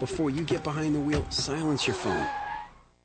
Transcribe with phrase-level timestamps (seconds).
[0.00, 2.26] Before you get behind the wheel, silence your phone.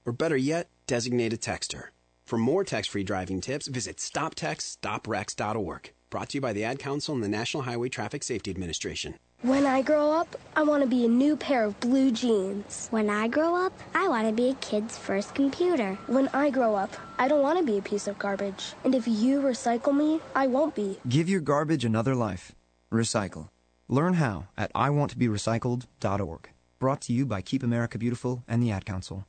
[0.06, 1.86] Or better yet, designate a texter.
[2.26, 5.92] For more text-free driving tips, visit stoptextsstopwrecks.org.
[6.10, 9.16] Brought to you by the Ad Council and the National Highway Traffic Safety Administration.
[9.42, 12.90] When I grow up, I want to be a new pair of blue jeans.
[12.92, 15.98] When I grow up, I want to be a kid's first computer.
[16.08, 18.74] When I grow up, I don't want to be a piece of garbage.
[18.84, 21.00] And if you recycle me, I won't be.
[21.08, 22.52] Give your garbage another life.
[22.92, 23.50] Recycle.
[23.88, 26.51] Learn how at iwanttoberecycled.org.
[26.82, 29.28] Brought to you by Keep America Beautiful and the Ad Council.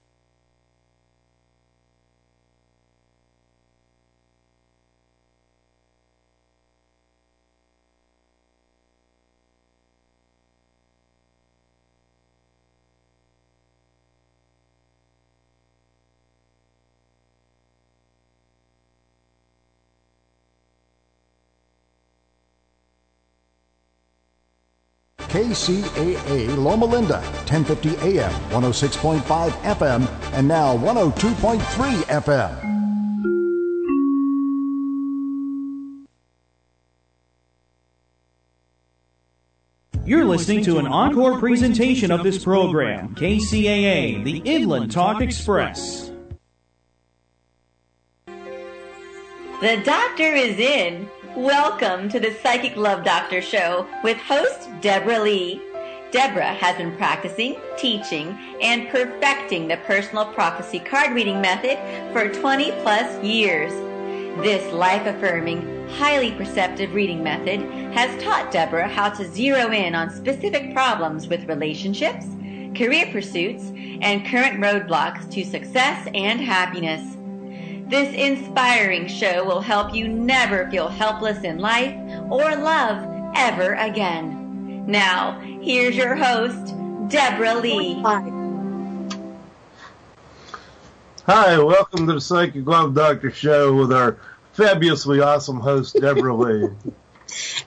[25.32, 31.58] KCAA Loma Linda, 1050 AM, 106.5 FM, and now 102.3
[32.02, 32.72] FM.
[40.04, 46.10] You're listening to an encore presentation of this program, KCAA, the Inland Talk Express.
[49.62, 51.08] The doctor is in.
[51.36, 55.62] Welcome to the Psychic Love Doctor Show with host Deborah Lee.
[56.10, 61.78] Deborah has been practicing, teaching, and perfecting the personal prophecy card reading method
[62.12, 63.72] for 20 plus years.
[64.42, 67.62] This life affirming, highly perceptive reading method
[67.94, 72.26] has taught Deborah how to zero in on specific problems with relationships,
[72.74, 73.72] career pursuits,
[74.02, 77.16] and current roadblocks to success and happiness.
[77.92, 81.94] This inspiring show will help you never feel helpless in life
[82.30, 84.86] or love ever again.
[84.86, 86.74] Now, here's your host,
[87.08, 88.00] Deborah Lee.
[91.26, 94.16] Hi, welcome to the Psychic Love Doctor Show with our
[94.54, 96.68] fabulously awesome host, Deborah Lee.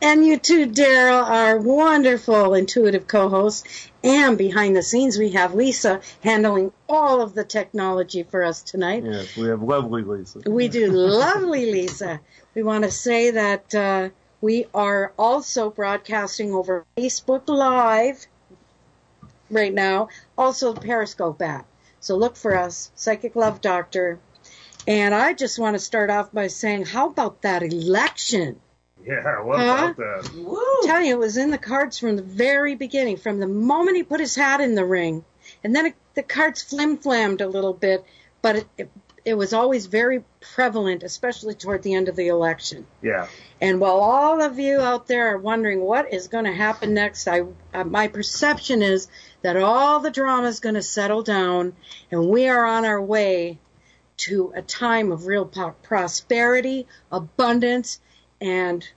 [0.02, 3.66] And you too, Daryl, our wonderful intuitive co-host.
[4.06, 9.04] And behind the scenes, we have Lisa handling all of the technology for us tonight.
[9.04, 10.48] Yes, we have lovely Lisa.
[10.48, 12.20] We do, lovely Lisa.
[12.54, 14.10] We want to say that uh,
[14.42, 18.28] we are also broadcasting over Facebook Live
[19.50, 21.66] right now, also Periscope app.
[22.00, 24.20] So look for us, Psychic Love Doctor.
[24.88, 28.62] And I just want to start off by saying, how about that election?
[29.06, 29.64] Yeah, what Huh?
[29.94, 30.30] about that?
[30.34, 33.98] I'm telling you, it was in the cards from the very beginning, from the moment
[33.98, 35.24] he put his hat in the ring.
[35.64, 38.04] And then it, the cards flim flammed a little bit,
[38.42, 38.92] but it, it,
[39.24, 42.86] it was always very prevalent, especially toward the end of the election.
[43.02, 43.28] Yeah.
[43.62, 47.28] And while all of you out there are wondering what is going to happen next,
[47.28, 47.42] I,
[47.74, 49.08] uh, my perception is
[49.44, 51.74] that all the drama is going to settle down
[52.12, 53.60] and we are on our way
[54.18, 58.00] to a time of real po- prosperity, abundance,
[58.42, 58.88] and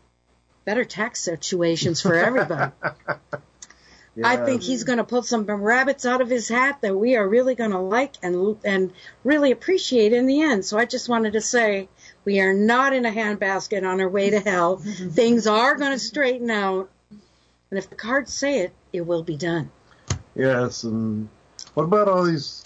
[0.64, 2.72] better tax situations for everybody.
[4.24, 7.26] I think he's going to pull some rabbits out of his hat that we are
[7.26, 8.92] really going to like and and
[9.22, 10.64] really appreciate in the end.
[10.64, 11.88] So I just wanted to say
[12.24, 14.76] we are not in a handbasket on our way to hell.
[14.78, 19.36] Things are going to straighten out, and if the cards say it, it will be
[19.36, 19.70] done.
[20.34, 21.28] Yes, and
[21.74, 22.62] what about all these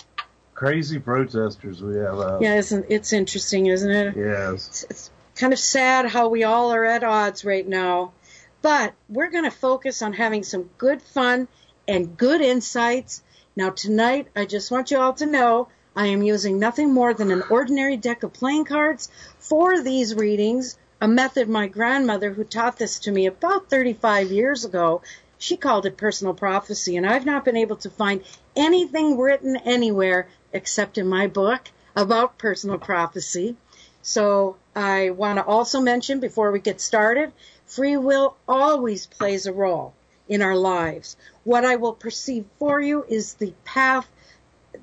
[0.55, 2.43] crazy protesters we have out?
[2.43, 4.17] Yeah, isn't it's interesting, isn't it?
[4.17, 4.87] Yes.
[4.89, 8.13] It's kind of sad how we all are at odds right now.
[8.61, 11.49] But we're going to focus on having some good fun
[11.89, 13.23] and good insights.
[13.57, 17.31] Now, tonight, I just want you all to know I am using nothing more than
[17.31, 22.79] an ordinary deck of playing cards for these readings, a method my grandmother, who taught
[22.79, 25.03] this to me about 35 years ago,
[25.43, 28.23] She called it personal prophecy, and I've not been able to find
[28.55, 31.63] anything written anywhere except in my book
[31.97, 33.57] about personal prophecy.
[34.03, 37.33] So I want to also mention before we get started,
[37.67, 39.95] free will always plays a role
[40.29, 41.17] in our lives.
[41.45, 44.09] What I will perceive for you is the path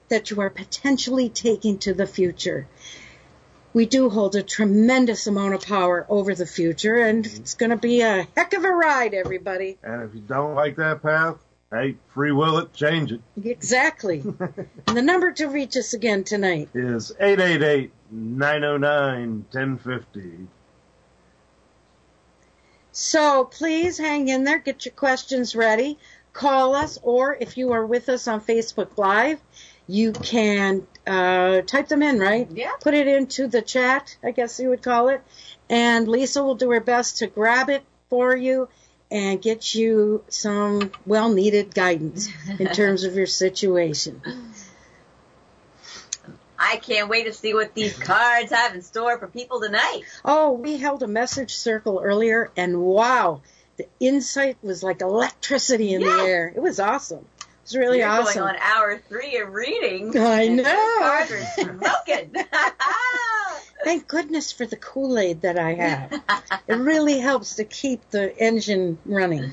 [0.10, 2.68] that you are potentially taking to the future.
[3.74, 7.42] We do hold a tremendous amount of power over the future, and mm-hmm.
[7.42, 9.78] it's going to be a heck of a ride, everybody.
[9.84, 11.38] And if you don't like that path,
[11.72, 13.22] hey, free will it, change it.
[13.44, 14.22] Exactly.
[14.88, 20.48] and the number to reach us again tonight is 888 909 1050.
[22.92, 25.98] So please hang in there, get your questions ready,
[26.34, 29.40] call us, or if you are with us on Facebook Live,
[29.88, 32.48] you can uh, type them in, right?
[32.52, 32.72] Yeah.
[32.82, 35.22] Put it into the chat, I guess you would call it.
[35.70, 38.70] And Lisa will do her best to grab it for you
[39.12, 42.30] and get you some well needed guidance
[42.60, 44.22] in terms of your situation.
[46.70, 50.02] I can't wait to see what these cards have in store for people tonight.
[50.24, 53.42] Oh, we held a message circle earlier, and wow,
[53.78, 56.08] the insight was like electricity in Yeah.
[56.18, 56.54] the air.
[56.56, 57.26] It was awesome.
[57.40, 58.42] It was really We're awesome.
[58.44, 60.16] going on hour three of reading.
[60.18, 60.96] I know.
[61.00, 62.36] Cards are smoking.
[63.84, 66.22] Thank goodness for the Kool Aid that I have.
[66.68, 69.44] it really helps to keep the engine running.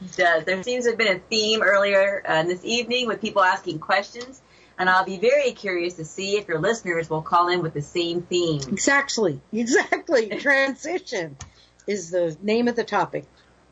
[0.00, 0.44] It does.
[0.44, 4.40] There seems to have been a theme earlier uh, this evening with people asking questions,
[4.78, 7.82] and I'll be very curious to see if your listeners will call in with the
[7.82, 8.60] same theme.
[8.68, 10.30] Exactly, exactly.
[10.38, 11.36] Transition
[11.86, 13.24] is the name of the topic.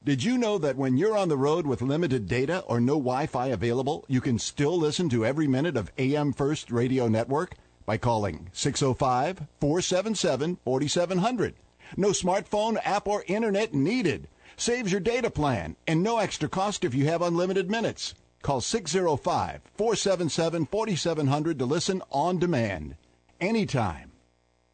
[0.05, 3.47] Did you know that when you're on the road with limited data or no Wi-Fi
[3.47, 7.55] available, you can still listen to every minute of AM First Radio Network
[7.87, 11.53] by calling 605-477-4700.
[11.97, 14.27] No smartphone, app, or internet needed.
[14.57, 18.13] Saves your data plan and no extra cost if you have unlimited minutes.
[18.43, 22.95] Call 605-477-4700 to listen on demand.
[23.41, 24.11] Anytime.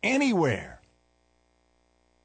[0.04, 0.81] Anywhere.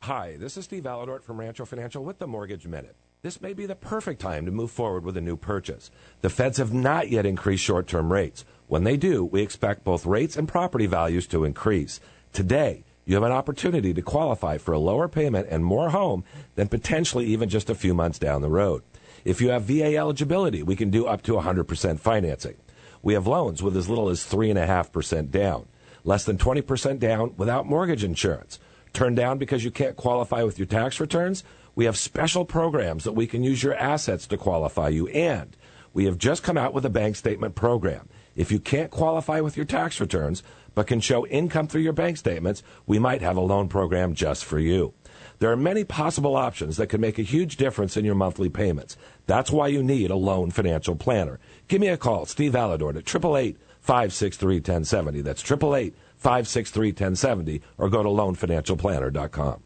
[0.06, 2.94] Hi, this is Steve Aladort from Rancho Financial with the Mortgage Minute.
[3.22, 5.90] This may be the perfect time to move forward with a new purchase.
[6.20, 8.44] The feds have not yet increased short term rates.
[8.68, 11.98] When they do, we expect both rates and property values to increase.
[12.32, 16.22] Today, you have an opportunity to qualify for a lower payment and more home
[16.54, 18.84] than potentially even just a few months down the road.
[19.24, 22.54] If you have VA eligibility, we can do up to 100% financing.
[23.02, 25.66] We have loans with as little as 3.5% down,
[26.04, 28.60] less than 20% down without mortgage insurance.
[28.96, 31.44] Turned down because you can't qualify with your tax returns?
[31.74, 35.06] We have special programs that we can use your assets to qualify you.
[35.08, 35.54] And
[35.92, 38.08] we have just come out with a bank statement program.
[38.36, 40.42] If you can't qualify with your tax returns,
[40.74, 44.46] but can show income through your bank statements, we might have a loan program just
[44.46, 44.94] for you.
[45.40, 48.96] There are many possible options that can make a huge difference in your monthly payments.
[49.26, 51.38] That's why you need a loan financial planner.
[51.68, 55.20] Give me a call, Steve Alador, at 888 563 1070.
[55.20, 55.94] That's 888
[56.26, 59.62] 563 1070, or go to loanfinancialplanner.com.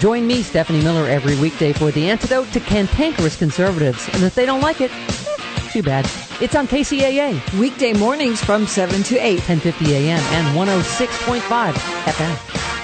[0.00, 4.08] Join me, Stephanie Miller, every weekday for the antidote to cantankerous conservatives.
[4.14, 6.06] And if they don't like it, eh, too bad.
[6.40, 7.60] It's on KCAA.
[7.60, 9.34] Weekday mornings from 7 to 8.
[9.40, 11.74] 1050 AM and 106.5
[12.06, 12.75] FM.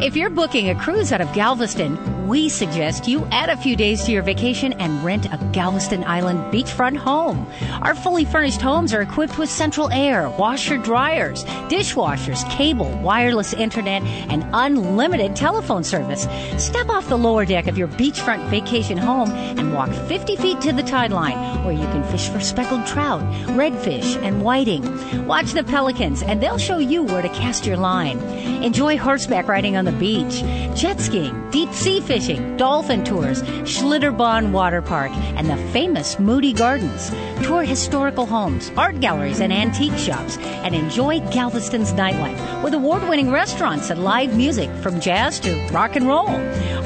[0.00, 4.04] If you're booking a cruise out of Galveston, we suggest you add a few days
[4.04, 7.46] to your vacation and rent a Galveston Island beachfront home.
[7.82, 14.02] Our fully furnished homes are equipped with central air, washer dryers, dishwashers, cable, wireless internet,
[14.02, 16.26] and unlimited telephone service.
[16.62, 20.72] Step off the lower deck of your beachfront vacation home and walk 50 feet to
[20.72, 23.22] the tide line where you can fish for speckled trout,
[23.56, 25.26] redfish, and whiting.
[25.26, 28.18] Watch the pelicans and they'll show you where to cast your line.
[28.62, 30.42] Enjoy horseback riding on the beach,
[30.74, 37.10] jet skiing, deep sea fishing, dolphin tours, Schlitterbahn Water Park, and the famous Moody Gardens.
[37.44, 43.90] Tour historical homes, art galleries, and antique shops, and enjoy Galveston's nightlife with award-winning restaurants
[43.90, 46.28] and live music from jazz to rock and roll.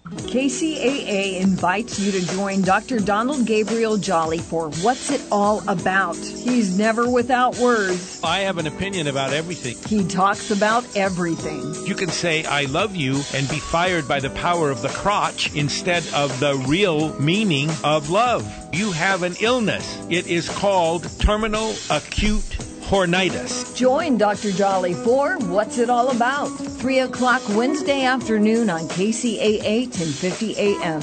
[0.03, 2.99] KCAA invites you to join Dr.
[2.99, 6.17] Donald Gabriel Jolly for What's It All About.
[6.17, 8.19] He's never without words.
[8.21, 9.77] I have an opinion about everything.
[9.87, 11.73] He talks about everything.
[11.85, 15.55] You can say, I love you, and be fired by the power of the crotch
[15.55, 18.45] instead of the real meaning of love.
[18.73, 19.97] You have an illness.
[20.09, 22.57] It is called terminal acute
[22.93, 23.75] hornitis.
[23.75, 24.51] Join Dr.
[24.51, 26.45] Jolly for What's It All About?
[26.45, 31.01] 3 o'clock Wednesday afternoon on KCAA 1050 AM.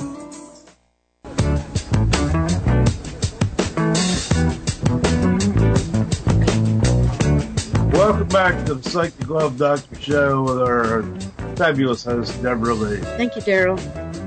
[7.90, 11.02] Welcome back to the Psychic Love Doctor Show with our
[11.56, 12.98] fabulous host, Deborah Lee.
[12.98, 13.78] Thank you, Daryl.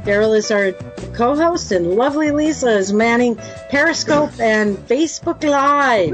[0.03, 0.73] Daryl is our
[1.13, 3.37] co-host, and lovely Lisa is manning
[3.69, 6.13] Periscope and Facebook Live.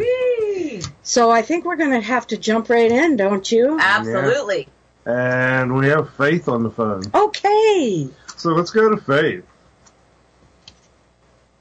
[1.09, 3.79] So I think we're going to have to jump right in, don't you?
[3.79, 4.67] Absolutely.
[5.07, 7.01] And we have Faith on the phone.
[7.11, 8.07] Okay.
[8.37, 9.43] So let's go to Faith.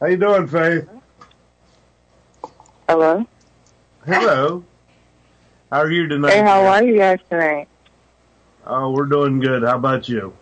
[0.01, 0.87] How you doing, Faith?
[2.87, 3.27] Hello.
[4.05, 4.65] Hello.
[5.73, 6.35] How are you tonight?
[6.35, 7.69] Hey, how are you guys tonight?
[8.67, 9.63] Oh, we're doing good.
[9.63, 10.35] How about you?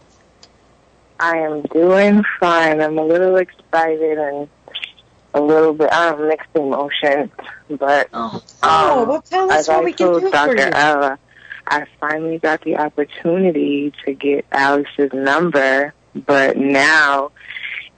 [1.20, 2.80] I am doing fine.
[2.80, 4.48] I'm a little excited and
[5.36, 5.92] a little bit.
[5.92, 7.30] I have mixed emotions,
[7.68, 10.56] but um, Oh, well, tell us what I we can told do for Dr.
[10.56, 10.70] you.
[10.72, 11.18] Ella,
[11.66, 17.32] I finally got the opportunity to get Alex's number, but now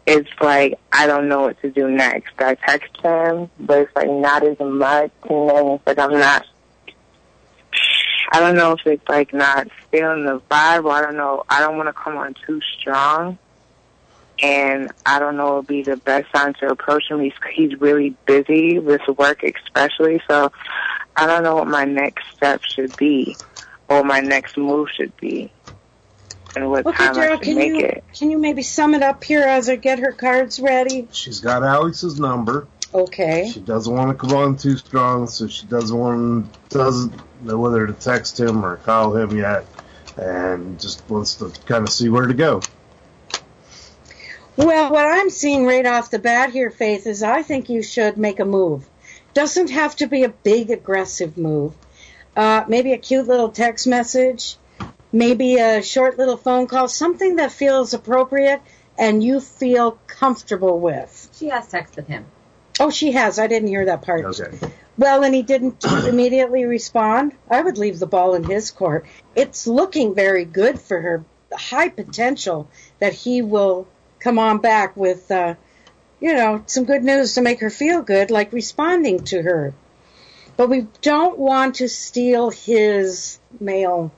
[0.04, 2.32] it's like I don't know what to do next.
[2.38, 6.44] I text him, but it's like not as much, and then it's like I'm not.
[8.30, 11.44] I don't know if it's like not feeling the vibe, or I don't know.
[11.48, 13.38] I don't want to come on too strong
[14.40, 17.20] and I don't know it would be the best time to approach him.
[17.20, 20.20] He's he's really busy with work, especially.
[20.28, 20.52] So
[21.16, 23.36] I don't know what my next step should be,
[23.88, 25.50] or my next move should be,
[26.56, 28.04] and what Okay, time I Daryl, should can make you it.
[28.14, 31.08] can you maybe sum it up here as I get her cards ready?
[31.12, 32.66] She's got Alex's number.
[32.94, 33.50] Okay.
[33.52, 37.12] She doesn't want to come on too strong, so she doesn't want doesn't
[37.44, 39.66] know whether to text him or call him yet,
[40.16, 42.62] and just wants to kind of see where to go.
[44.58, 48.18] Well, what I'm seeing right off the bat here, Faith, is I think you should
[48.18, 48.88] make a move.
[49.32, 51.74] Doesn't have to be a big aggressive move.
[52.36, 54.56] Uh, maybe a cute little text message,
[55.12, 58.60] maybe a short little phone call, something that feels appropriate
[58.98, 61.30] and you feel comfortable with.
[61.38, 62.26] She has texted him.
[62.80, 63.38] Oh, she has.
[63.38, 64.24] I didn't hear that part.
[64.24, 64.58] Okay.
[64.96, 67.32] Well, and he didn't immediately respond.
[67.48, 69.06] I would leave the ball in his court.
[69.36, 71.24] It's looking very good for her.
[71.52, 73.86] High potential that he will
[74.20, 75.54] come on back with, uh,
[76.20, 79.74] you know, some good news to make her feel good, like responding to her.
[80.56, 84.12] But we don't want to steal his male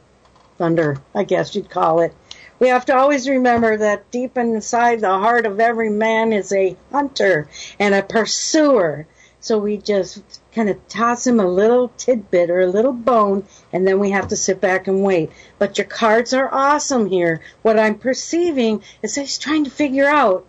[0.56, 2.14] thunder, I guess you'd call it.
[2.58, 6.76] We have to always remember that deep inside the heart of every man is a
[6.92, 9.06] hunter and a pursuer.
[9.40, 13.86] So we just kind of toss him a little tidbit or a little bone, and
[13.86, 15.30] then we have to sit back and wait.
[15.58, 17.40] But your cards are awesome here.
[17.62, 20.46] What I'm perceiving is that he's trying to figure out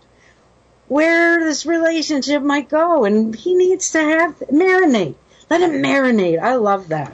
[0.88, 5.16] where this relationship might go, and he needs to have marinate.
[5.50, 6.40] Let him marinate.
[6.40, 7.14] I love that.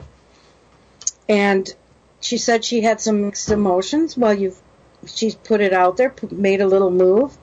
[1.28, 1.72] And
[2.20, 4.16] she said she had some mixed emotions.
[4.16, 4.58] Well, you've
[5.06, 7.36] she's put it out there, made a little move.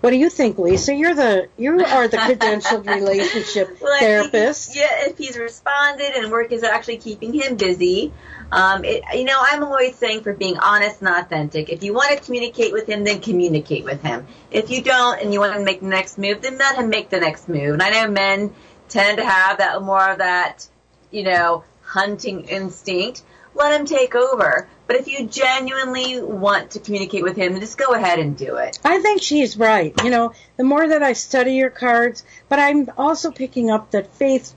[0.00, 0.94] What do you think, Lisa?
[0.94, 4.74] You're the you are the credentialed relationship Well, think therapist.
[4.74, 8.10] yeah, if he's responded and work is actually keeping him busy,
[8.50, 11.68] um, it, you know, I'm always saying for being honest and authentic.
[11.68, 14.26] If you want to communicate with him, then communicate with him.
[14.50, 17.10] If you don't and you want to make the next move, then let him make
[17.10, 17.74] the next move.
[17.74, 18.54] And I know men
[18.88, 20.66] tend to have that more of that,
[21.10, 23.22] you know, hunting instinct.
[23.54, 24.66] Let him take over.
[24.90, 28.56] But if you genuinely want to communicate with him, then just go ahead and do
[28.56, 28.76] it.
[28.84, 29.94] I think she's right.
[30.02, 34.12] You know, the more that I study your cards, but I'm also picking up that
[34.14, 34.52] Faith,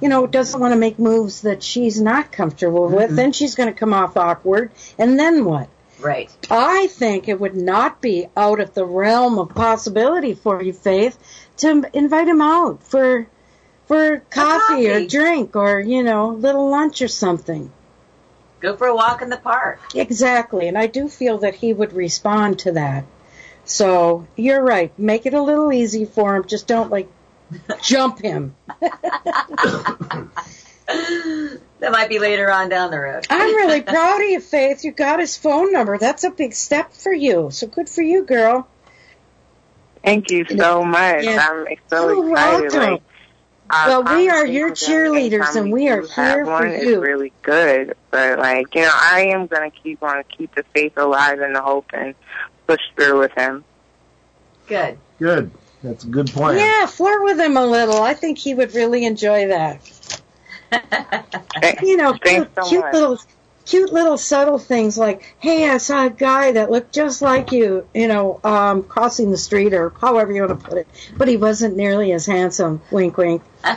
[0.00, 3.10] you know, doesn't want to make moves that she's not comfortable with.
[3.10, 3.16] Mhm.
[3.16, 5.66] Then she's going to come off awkward, and then what?
[5.98, 6.30] Right.
[6.48, 11.18] I think it would not be out of the realm of possibility for you, Faith,
[11.56, 13.26] to invite him out for
[13.88, 17.72] for coffee, or drink or you know, little lunch or something.
[18.62, 19.80] Go for a walk in the park.
[19.94, 23.04] Exactly, and I do feel that he would respond to that.
[23.64, 24.96] So you're right.
[24.98, 26.46] Make it a little easy for him.
[26.46, 27.08] Just don't like
[27.82, 28.54] jump him.
[31.82, 33.26] That might be later on down the road.
[33.28, 34.84] I'm really proud of you, Faith.
[34.84, 35.98] You got his phone number.
[35.98, 37.48] That's a big step for you.
[37.50, 38.68] So good for you, girl.
[40.04, 41.24] Thank you so much.
[41.24, 41.38] Yeah.
[41.40, 42.72] I'm so You're excited.
[42.72, 42.78] welcome.
[42.80, 43.02] Like,
[43.72, 46.50] I Well, we are your think that anytime cheerleaders, and we are have here for
[46.52, 47.00] one, it's you.
[47.00, 51.40] really good, but like you know, I am gonna keep on keep the faith alive
[51.40, 52.14] and the hope and
[52.66, 53.64] push through with him.
[54.66, 54.98] Good.
[55.18, 55.50] Good.
[55.82, 56.58] That's a good plan.
[56.58, 58.02] Yeah, flirt with him a little.
[58.02, 59.80] I think he would really enjoy that.
[61.82, 62.94] you know, cute, so cute much.
[62.94, 63.18] little,
[63.66, 67.86] cute little subtle things like, "Hey, I saw a guy that looked just like you,"
[67.94, 71.36] you know, um, crossing the street or however you want to put it, but he
[71.36, 72.80] wasn't nearly as handsome.
[72.90, 73.42] Wink, wink.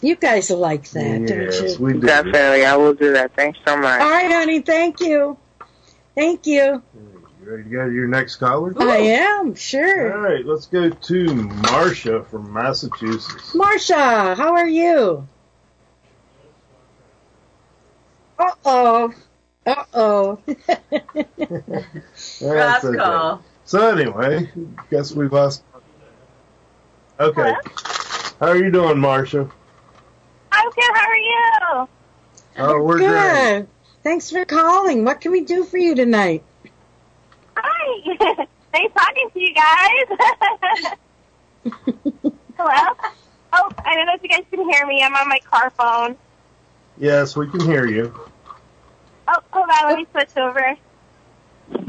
[0.00, 1.76] you guys like that, don't you?
[1.78, 3.34] we Definitely, I will do that.
[3.34, 4.00] Thanks so much.
[4.00, 4.60] All right, honey.
[4.60, 5.36] Thank you.
[6.14, 6.82] Thank you.
[6.94, 8.74] You ready to go to your next caller?
[8.78, 10.12] I am sure.
[10.12, 13.54] All right, let's go to Marcia from Massachusetts.
[13.54, 15.26] Marcia, how are you?
[18.40, 19.12] Uh oh.
[19.66, 20.38] Uh oh.
[20.46, 22.96] That's Rough okay.
[22.96, 23.44] call.
[23.66, 24.50] So anyway,
[24.90, 25.62] guess we've lost.
[27.20, 27.52] Okay.
[28.40, 29.46] How are you doing, Marcia?
[30.50, 30.90] I'm good.
[30.94, 31.88] How are you?
[32.56, 33.68] Oh, we're Good.
[34.02, 35.04] Thanks for calling.
[35.04, 36.42] What can we do for you tonight?
[37.58, 38.16] Hi.
[38.74, 40.06] nice talking to you guys.
[42.56, 42.96] Hello.
[43.52, 45.02] Oh, I don't know if you guys can hear me.
[45.02, 46.16] I'm on my car phone.
[46.96, 48.14] Yes, we can hear you.
[49.32, 49.90] Oh, hold on.
[49.90, 50.76] Let me switch over.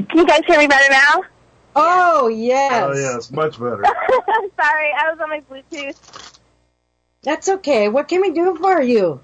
[0.08, 1.22] Can you guys hear me better now?
[1.74, 2.84] Oh yes.
[2.84, 3.82] Oh yes, much better.
[4.60, 6.38] Sorry, I was on my Bluetooth.
[7.22, 7.88] That's okay.
[7.88, 9.20] What can we do for you?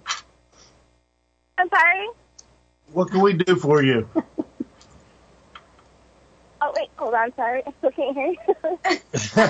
[1.59, 2.09] I'm sorry.
[2.93, 4.09] What can we do for you?
[6.61, 7.33] Oh wait, hold on.
[7.37, 8.35] Sorry, I still can't hear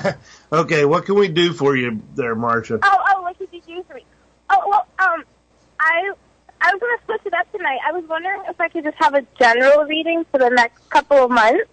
[0.03, 0.13] you.
[0.59, 2.79] okay, what can we do for you there, Marcia?
[2.83, 4.05] Oh, oh, what could you do for me?
[4.51, 5.25] Oh, well, um,
[5.81, 6.13] I
[6.61, 7.79] I was gonna switch it up tonight.
[7.87, 11.19] I was wondering if I could just have a general reading for the next couple
[11.19, 11.65] of months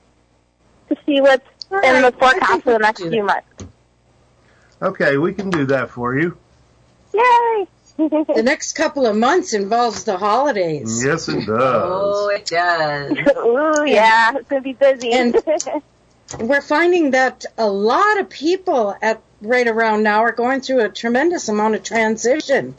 [0.89, 3.47] to see what's in the forecast for the next few months.
[4.81, 6.37] Okay, we can do that for you.
[7.13, 7.67] Yay!
[7.97, 11.03] the next couple of months involves the holidays.
[11.03, 11.47] Yes, it does.
[11.49, 13.11] Oh, it does.
[13.37, 15.13] Ooh, yeah, it's gonna be busy.
[15.13, 15.35] And
[16.39, 20.89] we're finding that a lot of people at right around now are going through a
[20.89, 22.75] tremendous amount of transition.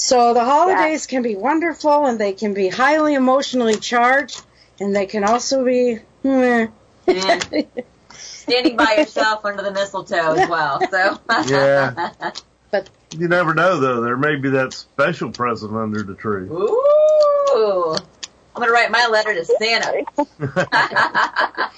[0.00, 4.42] So the holidays can be wonderful and they can be highly emotionally charged
[4.80, 6.68] and they can also be meh.
[7.06, 7.66] Mm.
[8.08, 10.80] Standing by yourself under the mistletoe as well.
[10.90, 11.18] So.
[11.46, 12.12] Yeah.
[12.70, 14.00] But You never know, though.
[14.00, 16.48] There may be that special present under the tree.
[16.48, 17.96] Ooh.
[18.56, 20.04] I'm gonna write my letter to Santa.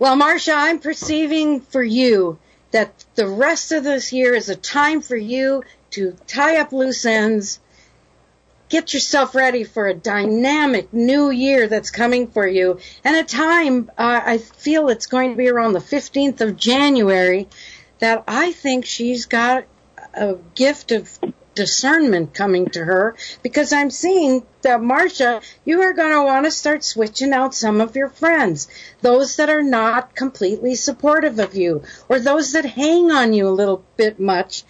[0.00, 2.38] Well, Marcia, I'm perceiving for you
[2.70, 7.04] that the rest of this year is a time for you to tie up loose
[7.04, 7.60] ends,
[8.68, 13.90] get yourself ready for a dynamic new year that's coming for you, and a time,
[13.96, 17.48] uh, I feel it's going to be around the 15th of January,
[17.98, 19.64] that I think she's got
[20.14, 21.18] a gift of
[21.58, 26.52] discernment coming to her because I'm seeing that Marcia, you are going to want to
[26.52, 28.68] start switching out some of your friends,
[29.00, 33.50] those that are not completely supportive of you, or those that hang on you a
[33.50, 34.62] little bit much,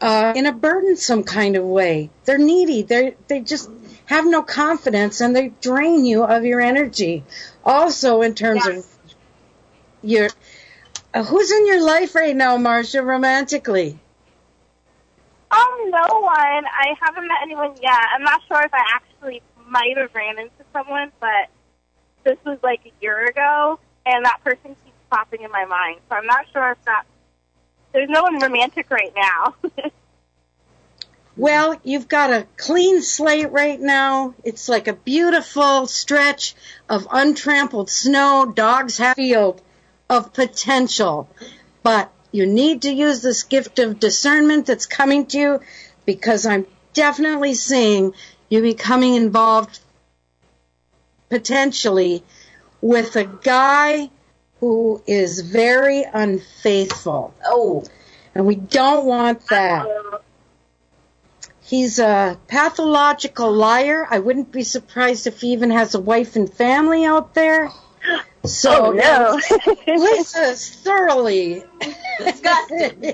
[0.00, 2.10] uh, in a burdensome kind of way.
[2.24, 2.82] They're needy.
[2.82, 3.70] They they just
[4.06, 7.24] have no confidence and they drain you of your energy.
[7.64, 8.86] Also, in terms of
[10.02, 10.28] your,
[11.12, 13.98] uh, who's in your life right now, Marcia, romantically?
[15.50, 16.34] Um, no one.
[16.34, 18.00] I haven't met anyone yet.
[18.14, 21.48] I'm not sure if I actually might have ran into someone, but
[22.24, 25.98] this was like a year ago, and that person keeps popping in my mind.
[26.08, 27.04] So I'm not sure if that.
[27.96, 29.54] There's no one romantic right now.
[31.38, 34.34] Well, you've got a clean slate right now.
[34.42, 36.54] It's like a beautiful stretch
[36.88, 39.60] of untrampled snow, dogs have a field
[40.08, 41.28] of potential.
[41.82, 45.60] But you need to use this gift of discernment that's coming to you
[46.06, 48.14] because I'm definitely seeing
[48.48, 49.78] you becoming involved
[51.28, 52.24] potentially
[52.80, 54.08] with a guy
[54.60, 57.34] who is very unfaithful.
[57.44, 57.84] Oh.
[58.34, 59.86] And we don't want that.
[61.62, 64.06] He's a pathological liar.
[64.08, 67.70] I wouldn't be surprised if he even has a wife and family out there.
[68.44, 69.40] So Oh, no.
[69.88, 71.64] Lisa's thoroughly
[72.18, 73.12] disgusting.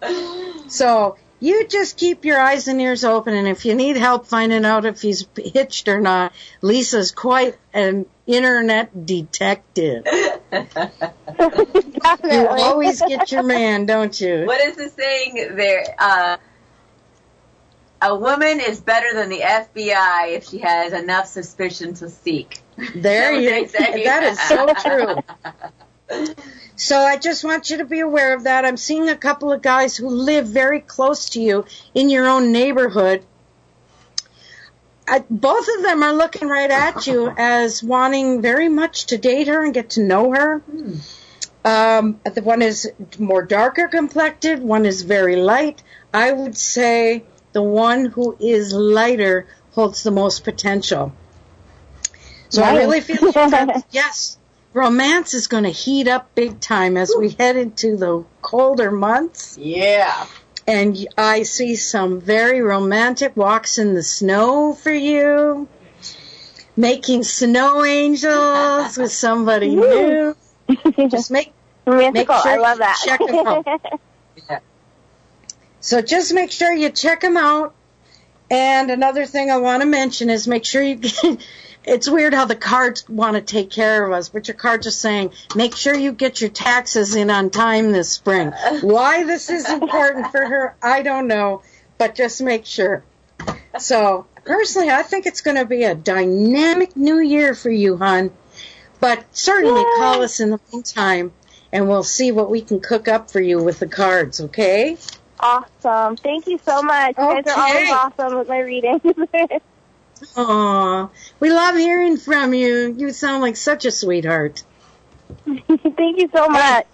[0.70, 4.64] so you just keep your eyes and ears open, and if you need help finding
[4.64, 10.04] out if he's hitched or not, Lisa's quite an internet detective.
[12.24, 14.44] You always get your man, don't you?
[14.46, 15.84] What is the saying there?
[15.98, 16.36] Uh,
[18.00, 22.60] a woman is better than the FBI if she has enough suspicion to seek.
[22.94, 23.50] There Is that you.
[23.50, 24.04] they say?
[24.04, 26.34] That is so true.
[26.76, 28.64] So I just want you to be aware of that.
[28.64, 32.52] I'm seeing a couple of guys who live very close to you in your own
[32.52, 33.26] neighborhood.
[35.10, 39.48] I, both of them are looking right at you as wanting very much to date
[39.48, 40.62] her and get to know her.
[41.64, 45.82] Um, the one is more darker complected, one is very light.
[46.12, 51.12] I would say the one who is lighter holds the most potential.
[52.50, 54.38] So I really feel that, yes,
[54.72, 59.58] romance is going to heat up big time as we head into the colder months.
[59.58, 60.26] Yeah.
[60.68, 65.66] And I see some very romantic walks in the snow for you,
[66.76, 70.36] making snow angels with somebody new.
[71.08, 71.54] Just make
[71.86, 73.00] make sure I love that.
[73.02, 73.66] check 'em out.
[75.80, 77.74] So just make sure you check them out.
[78.50, 81.40] And another thing I want to mention is make sure you get,
[81.88, 84.92] it's weird how the cards want to take care of us, but your cards are
[84.92, 88.52] saying make sure you get your taxes in on time this spring.
[88.82, 91.62] Why this is important for her, I don't know,
[91.96, 93.04] but just make sure.
[93.78, 98.32] So personally, I think it's going to be a dynamic new year for you, hon.
[99.00, 101.32] But certainly call us in the meantime
[101.72, 104.96] and we'll see what we can cook up for you with the cards, okay?
[105.40, 106.16] Awesome.
[106.16, 107.14] Thank you so much.
[107.16, 109.02] You guys are always awesome with my readings.
[110.38, 111.08] Aw,
[111.40, 112.94] we love hearing from you.
[112.96, 114.62] You sound like such a sweetheart.
[115.44, 116.86] Thank you so much.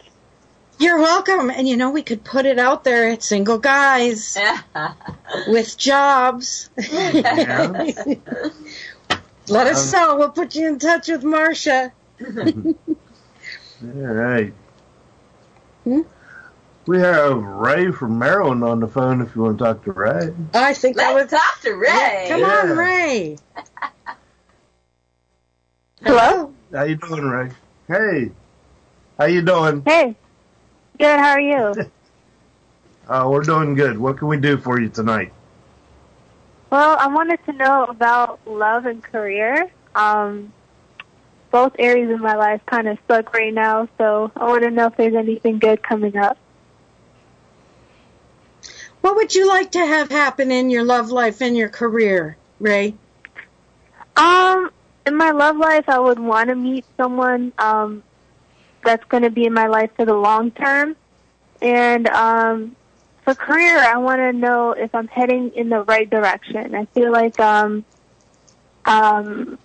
[0.79, 1.51] You're welcome.
[1.51, 4.39] And you know, we could put it out there at single guys
[5.47, 6.71] with jobs.
[9.47, 10.17] Let us know.
[10.17, 11.93] We'll put you in touch with Marcia.
[12.27, 12.75] All
[13.83, 14.55] right.
[15.85, 16.01] Hmm?
[16.87, 20.35] We have Ray from Maryland on the phone if you want to talk to Ray.
[20.53, 22.27] I think that Let's would talk to Ray.
[22.29, 22.71] Come Yeah.
[22.73, 23.39] on, Ray.
[26.05, 26.53] Hello?
[26.73, 27.51] How you doing, Ray?
[27.89, 28.31] Hey.
[29.19, 29.83] How you doing?
[29.87, 30.15] Hey.
[30.99, 31.19] Good.
[31.19, 31.91] How are you?
[33.07, 33.99] Uh, we're doing good.
[33.99, 35.31] What can we do for you tonight?
[36.71, 39.71] well, I wanted to know about love and career.
[39.95, 40.55] Um,
[41.51, 44.87] both areas of my life kind of suck right now, so I want to know
[44.87, 46.39] if there's anything good coming up.
[49.05, 52.95] What would you like to have happen in your love life and your career, Ray?
[54.17, 54.71] Um,
[55.05, 58.03] in my love life, I would want to meet someone um,
[58.83, 60.97] that's going to be in my life for the long term.
[61.61, 62.77] And um,
[63.25, 66.75] for career, I want to know if I'm heading in the right direction.
[66.75, 67.85] I feel like um,
[68.87, 69.59] um,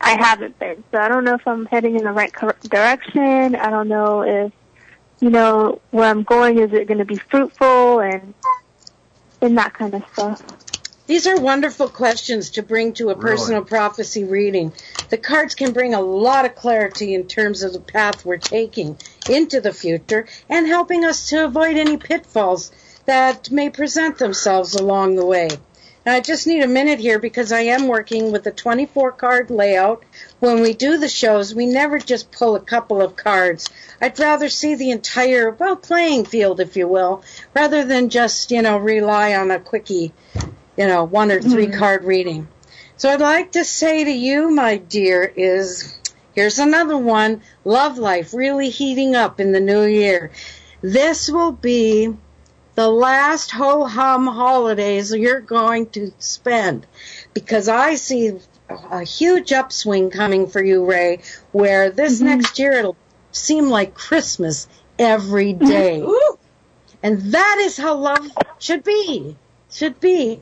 [0.00, 3.54] I haven't been, so I don't know if I'm heading in the right cor- direction.
[3.54, 4.52] I don't know if
[5.20, 6.58] you know where I'm going.
[6.58, 8.34] Is it going to be fruitful and
[9.42, 10.42] and that kind of stuff.
[11.06, 14.72] These are wonderful questions to bring to a personal prophecy reading.
[15.10, 18.96] The cards can bring a lot of clarity in terms of the path we're taking
[19.28, 22.70] into the future and helping us to avoid any pitfalls
[23.04, 25.50] that may present themselves along the way.
[26.04, 29.50] Now, I just need a minute here because I am working with a 24 card
[29.50, 30.02] layout.
[30.40, 33.70] When we do the shows, we never just pull a couple of cards.
[34.00, 37.22] I'd rather see the entire, well, playing field, if you will,
[37.54, 40.12] rather than just, you know, rely on a quickie,
[40.76, 41.78] you know, one or 3 mm-hmm.
[41.78, 42.48] card reading.
[42.96, 45.98] So I'd like to say to you, my dear, is
[46.34, 47.42] here's another one.
[47.64, 50.32] Love life really heating up in the new year.
[50.80, 52.12] This will be
[52.74, 56.86] the last ho hum holidays you're going to spend
[57.34, 61.20] because I see a huge upswing coming for you, Ray,
[61.52, 62.38] where this mm-hmm.
[62.38, 62.96] next year it'll
[63.32, 66.06] seem like Christmas every day.
[67.02, 69.36] and that is how love should be.
[69.70, 70.40] Should be.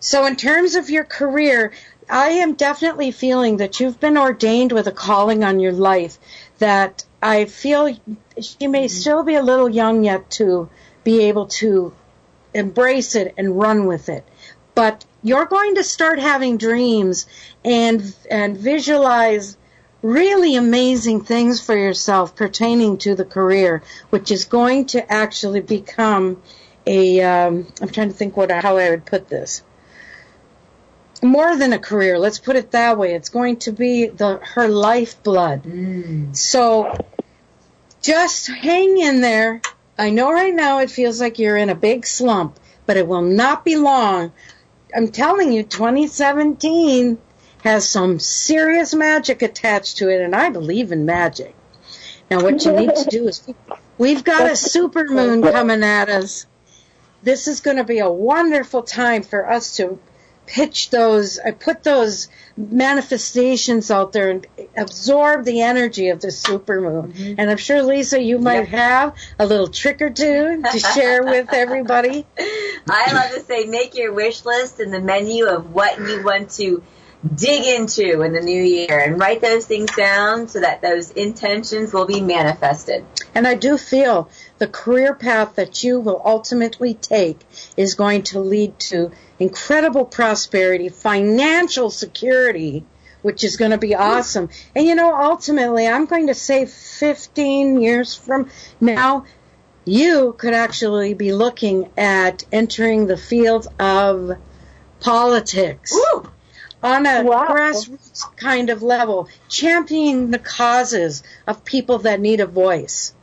[0.00, 1.72] So, in terms of your career,
[2.08, 6.18] I am definitely feeling that you've been ordained with a calling on your life.
[6.58, 7.96] That I feel
[8.40, 10.68] she may still be a little young yet to
[11.04, 11.94] be able to
[12.54, 14.24] embrace it and run with it.
[14.74, 17.26] But you're going to start having dreams
[17.64, 19.56] and and visualize
[20.02, 26.42] really amazing things for yourself pertaining to the career, which is going to actually become
[26.86, 27.20] a.
[27.22, 29.62] Um, I'm trying to think what how I would put this.
[31.22, 33.14] More than a career, let's put it that way.
[33.14, 35.62] It's going to be the her lifeblood.
[35.62, 36.36] Mm.
[36.36, 36.94] So
[38.02, 39.60] just hang in there.
[39.98, 43.22] I know right now it feels like you're in a big slump, but it will
[43.22, 44.32] not be long.
[44.94, 47.18] I'm telling you, 2017
[47.64, 51.54] has some serious magic attached to it, and I believe in magic.
[52.30, 53.46] Now, what you need to do is
[53.98, 56.46] we've got a super moon coming at us.
[57.22, 59.98] This is going to be a wonderful time for us to
[60.46, 67.12] pitch those, I put those manifestations out there and absorb the energy of the supermoon.
[67.12, 67.34] Mm-hmm.
[67.38, 71.52] And I'm sure, Lisa, you might have a little trick or two to share with
[71.52, 72.26] everybody.
[72.88, 76.50] I love to say make your wish list and the menu of what you want
[76.52, 76.82] to
[77.34, 81.92] dig into in the new year and write those things down so that those intentions
[81.92, 83.04] will be manifested.
[83.34, 87.40] And I do feel the career path that you will ultimately take
[87.76, 92.84] is going to lead to incredible prosperity, financial security,
[93.22, 94.48] which is going to be awesome.
[94.74, 99.26] And you know, ultimately, I'm going to say 15 years from now,
[99.84, 104.36] you could actually be looking at entering the field of
[105.00, 105.96] politics.
[106.82, 113.14] On a grassroots kind of level, championing the causes of people that need a voice.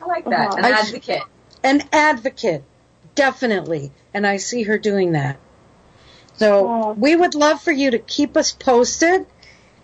[0.00, 0.58] I like that.
[0.58, 1.22] An I- advocate.
[1.64, 2.62] An advocate,
[3.18, 3.90] definitely.
[4.14, 5.38] And I see her doing that.
[6.36, 9.26] So we would love for you to keep us posted.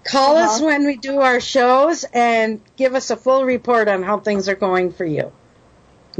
[0.05, 0.67] Call us Uh-huh.
[0.67, 4.55] when we do our shows and give us a full report on how things are
[4.55, 5.33] going for you.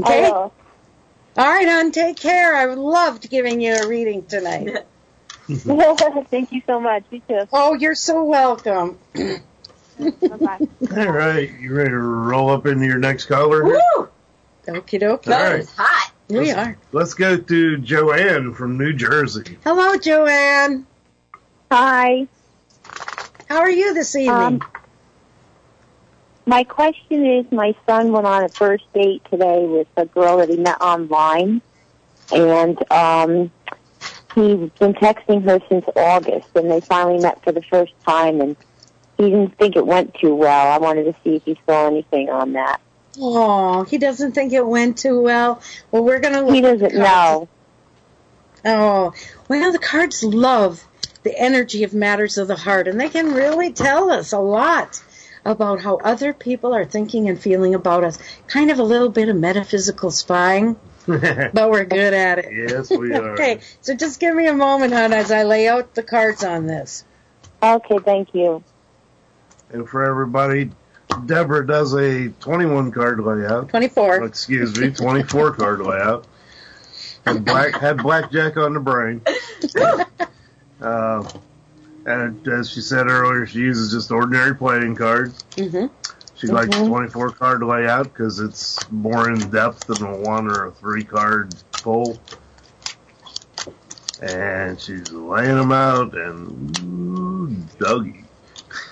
[0.01, 0.25] Okay?
[0.25, 0.53] I will.
[1.37, 2.55] All right, hon, take care.
[2.55, 4.69] I loved giving you a reading tonight.
[5.47, 7.03] Thank you so much.
[7.11, 7.41] You too.
[7.53, 8.97] Oh, you're so welcome.
[9.13, 10.59] Bye-bye.
[10.97, 13.63] All right, you ready to roll up into your next caller?
[13.63, 14.09] Woo!
[14.67, 15.31] Okie dokie.
[15.31, 15.67] All right.
[16.29, 16.39] Hot.
[16.39, 16.77] We Let's- are.
[16.91, 19.57] Let's go to Joanne from New Jersey.
[19.63, 20.85] Hello, Joanne.
[21.71, 22.27] Hi.
[23.49, 24.35] How are you this evening?
[24.35, 24.61] Um,
[26.45, 30.49] my question is, my son went on a first date today with a girl that
[30.49, 31.61] he met online,
[32.31, 33.51] and um,
[34.35, 38.55] he's been texting her since August, and they finally met for the first time, and
[39.17, 40.71] he didn't think it went too well.
[40.71, 42.79] I wanted to see if he saw anything on that.
[43.19, 45.61] Oh, he doesn't think it went too well.
[45.91, 47.47] Well, we're going to look He at doesn't the know.
[48.65, 49.13] Oh,
[49.47, 50.85] well, the cards love
[51.23, 55.01] the energy of matters of the heart, and they can really tell us a lot
[55.43, 58.17] about how other people are thinking and feeling about us.
[58.47, 60.75] Kind of a little bit of metaphysical spying,
[61.07, 62.51] but we're good at it.
[62.51, 63.33] Yes, we are.
[63.33, 66.65] okay, so just give me a moment, hon, as I lay out the cards on
[66.65, 67.05] this.
[67.61, 68.63] Okay, thank you.
[69.69, 70.71] And for everybody,
[71.25, 73.69] Deborah does a 21 card layout.
[73.69, 74.25] 24.
[74.25, 76.25] Excuse me, 24 card layout.
[77.25, 79.21] Had black had blackjack on the brain.
[80.81, 81.25] Uh,
[82.05, 85.41] and as she said earlier, she uses just ordinary playing cards.
[85.51, 85.85] Mm-hmm.
[86.35, 86.87] She likes Mhm.
[86.89, 91.55] 24 card layout because it's more in depth than a one or a three card
[91.71, 92.19] pull.
[94.21, 98.23] And she's laying them out and ooh, Dougie.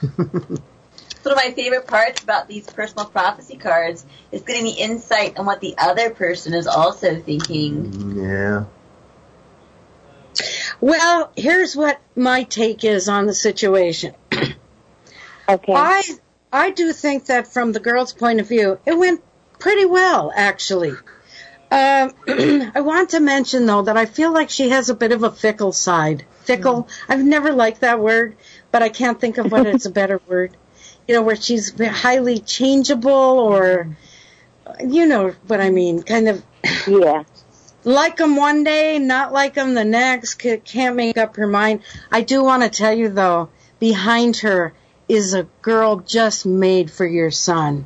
[1.24, 5.46] One of my favorite parts about these personal prophecy cards is getting the insight on
[5.46, 8.18] what the other person is also thinking.
[8.18, 8.66] Yeah.
[10.82, 14.16] Well, here's what my take is on the situation.
[15.48, 15.74] Okay.
[15.74, 16.04] I
[16.52, 19.22] I do think that from the girl's point of view, it went
[19.60, 20.92] pretty well, actually.
[21.72, 22.14] Um,
[22.76, 25.32] I want to mention though that I feel like she has a bit of a
[25.32, 26.26] fickle side.
[26.42, 26.88] Fickle.
[27.08, 28.36] I've never liked that word,
[28.72, 30.56] but I can't think of what it's a better word.
[31.08, 33.96] You know, where she's highly changeable, or
[34.84, 36.44] you know what I mean, kind of.
[36.88, 37.24] Yeah.
[37.84, 41.82] like them one day, not like them the next, can't make up her mind.
[42.12, 44.74] I do want to tell you though, behind her
[45.10, 47.86] is a girl just made for your son.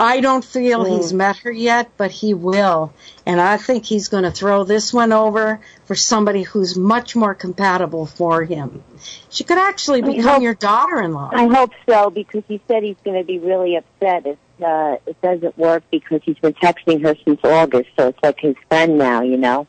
[0.00, 0.96] I don't feel Mm.
[0.96, 2.94] he's met her yet, but he will.
[3.26, 7.34] And I think he's going to throw this one over for somebody who's much more
[7.34, 8.82] compatible for him.
[9.28, 11.30] She could actually become hope- your daughter-in-law.
[11.34, 15.20] I hope so because he said he's going to be really upset if uh, it
[15.20, 19.20] doesn't work because he's been texting her since August, so it's like his friend now,
[19.20, 19.66] you know.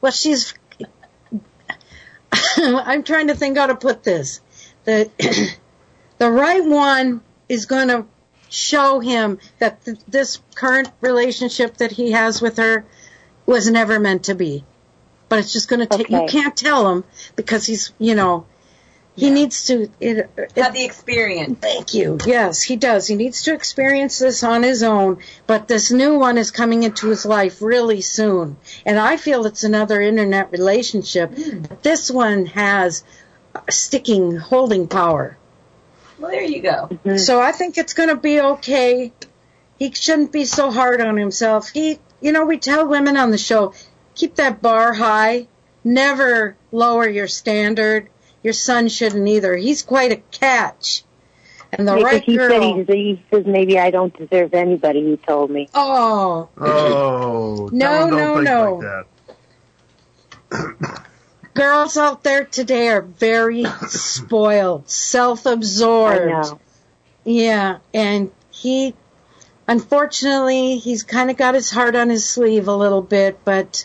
[0.00, 0.52] Well, she's.
[2.56, 4.40] I'm trying to think how to put this.
[4.84, 5.10] The
[6.18, 8.06] the right one is going to
[8.50, 12.84] show him that th- this current relationship that he has with her
[13.46, 14.64] was never meant to be.
[15.30, 16.10] But it's just going to take.
[16.10, 17.04] You can't tell him
[17.36, 18.46] because he's, you know,
[19.16, 19.88] he needs to.
[20.00, 21.58] It, it, Have the experience.
[21.60, 22.18] Thank you.
[22.26, 23.06] Yes, he does.
[23.06, 27.08] He needs to experience this on his own, but this new one is coming into
[27.08, 28.56] his life really soon.
[28.84, 31.32] And I feel it's another internet relationship.
[31.68, 33.04] But this one has
[33.68, 35.36] sticking, holding power.
[36.20, 36.88] Well, there you go.
[36.90, 37.16] Mm-hmm.
[37.16, 39.12] So I think it's going to be okay.
[39.78, 41.70] He shouldn't be so hard on himself.
[41.70, 43.72] He, you know, we tell women on the show,
[44.14, 45.46] keep that bar high.
[45.82, 48.10] Never lower your standard.
[48.42, 49.56] Your son shouldn't either.
[49.56, 51.04] He's quite a catch.
[51.72, 52.50] And the Because right he girl.
[52.84, 55.02] said he, he says maybe I don't deserve anybody.
[55.02, 55.68] He told me.
[55.72, 56.48] Oh.
[56.58, 58.74] Oh, No, tell him don't no, no.
[58.74, 59.06] like
[60.50, 61.02] that.
[61.54, 66.60] girls out there today are very spoiled, self-absorbed.
[67.24, 68.94] Yeah, and he,
[69.68, 73.84] unfortunately, he's kind of got his heart on his sleeve a little bit, but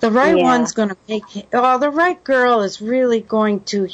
[0.00, 0.42] the right Yeah.
[0.44, 1.22] one's going to make.
[1.52, 3.88] Oh, the right girl is really going to.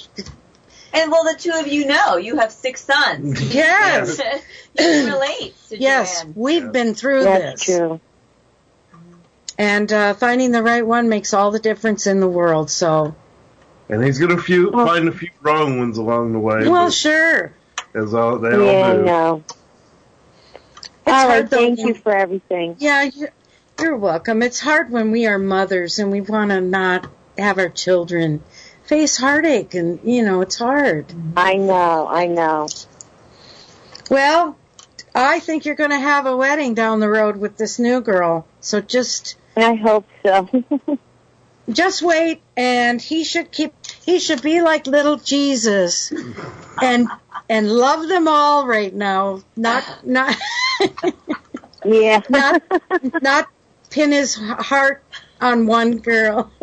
[0.93, 3.55] And well, the two of you know you have six sons.
[3.55, 4.19] Yes.
[4.79, 6.33] you relate to Yes, Joanne.
[6.37, 7.79] we've been through That's this.
[7.79, 8.01] true.
[9.61, 12.71] And uh, finding the right one makes all the difference in the world.
[12.71, 13.15] So,
[13.91, 16.67] And he's gonna few, find a few wrong ones along the way.
[16.67, 17.53] well, sure.
[17.93, 19.05] as all they Yeah, all I do.
[19.05, 19.45] know.
[21.07, 22.77] It's All hard though, thank you for everything.
[22.79, 23.33] Yeah, you're,
[23.79, 24.41] you're welcome.
[24.43, 28.43] It's hard when we are mothers and we want to not have our children
[28.85, 31.13] face heartache, and you know it's hard.
[31.37, 32.67] I know, I know.
[34.11, 34.57] Well,
[35.15, 38.47] I think you're going to have a wedding down the road with this new girl.
[38.61, 40.49] So just I hope so.
[41.71, 43.73] just wait, and he should keep.
[44.05, 46.13] He should be like little Jesus,
[46.83, 47.09] and
[47.49, 49.43] and love them all right now.
[49.57, 50.37] Not not
[51.85, 52.23] yeah.
[52.29, 52.63] not
[53.23, 53.49] not
[53.91, 55.05] pin his heart
[55.41, 56.51] on one girl.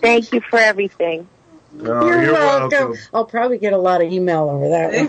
[0.00, 1.28] Thank you for everything.
[1.80, 2.70] Oh, You're, you're welcome.
[2.70, 2.96] welcome.
[3.14, 4.92] I'll probably get a lot of email over that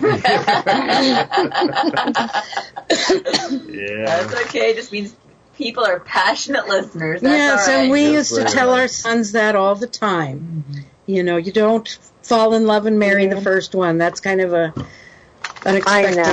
[3.70, 4.04] Yeah.
[4.04, 4.70] That's okay.
[4.70, 5.14] It just means
[5.56, 7.20] people are passionate listeners.
[7.20, 7.82] That's yes, all right.
[7.82, 10.64] and we Yes, used to they tell our sons that all the time.
[10.68, 10.80] Mm-hmm.
[11.06, 11.88] You know, you don't
[12.22, 13.98] fall in love and marry the first one.
[13.98, 14.72] That's kind of a
[15.64, 16.32] unexpected.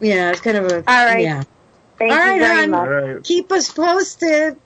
[0.00, 0.76] Yeah, it's kind of a.
[0.76, 1.22] All right.
[1.22, 1.42] Yeah.
[1.98, 2.70] Thank All you right, very hon.
[2.70, 2.88] much.
[2.88, 3.22] right.
[3.24, 4.56] Keep us posted.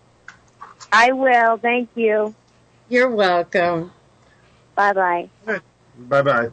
[0.93, 1.57] I will.
[1.57, 2.35] Thank you.
[2.89, 3.91] You're welcome.
[4.77, 5.29] Bye bye.
[5.99, 6.49] Bye bye.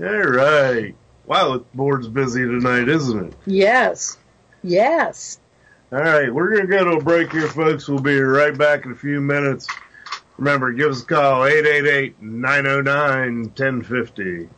[0.00, 0.94] All right.
[1.26, 3.34] Wow, the board's busy tonight, isn't it?
[3.44, 4.16] Yes.
[4.62, 5.38] Yes.
[5.92, 7.86] All right, we're going to go to a break here, folks.
[7.88, 9.66] We'll be right back in a few minutes.
[10.36, 13.56] Remember, give us a call, 888-909-1050.
[13.56, 14.48] One hundred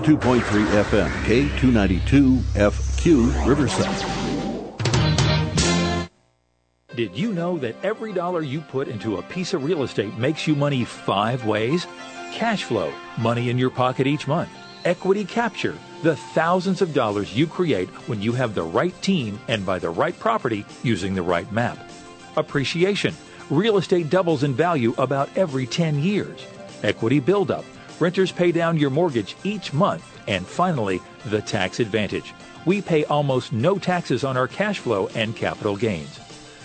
[0.00, 4.06] Oh two point three FM, K two ninety two FQ Riverside.
[6.96, 10.46] Did you know that every dollar you put into a piece of real estate makes
[10.46, 11.86] you money five ways?
[12.32, 14.48] Cash flow, money in your pocket each month.
[14.86, 19.66] Equity capture, the thousands of dollars you create when you have the right team and
[19.66, 21.78] buy the right property using the right map.
[22.36, 23.14] Appreciation,
[23.50, 26.46] real estate doubles in value about every 10 years.
[26.82, 27.66] Equity buildup,
[28.00, 30.20] renters pay down your mortgage each month.
[30.26, 32.34] And finally, the tax advantage.
[32.66, 36.29] We pay almost no taxes on our cash flow and capital gains.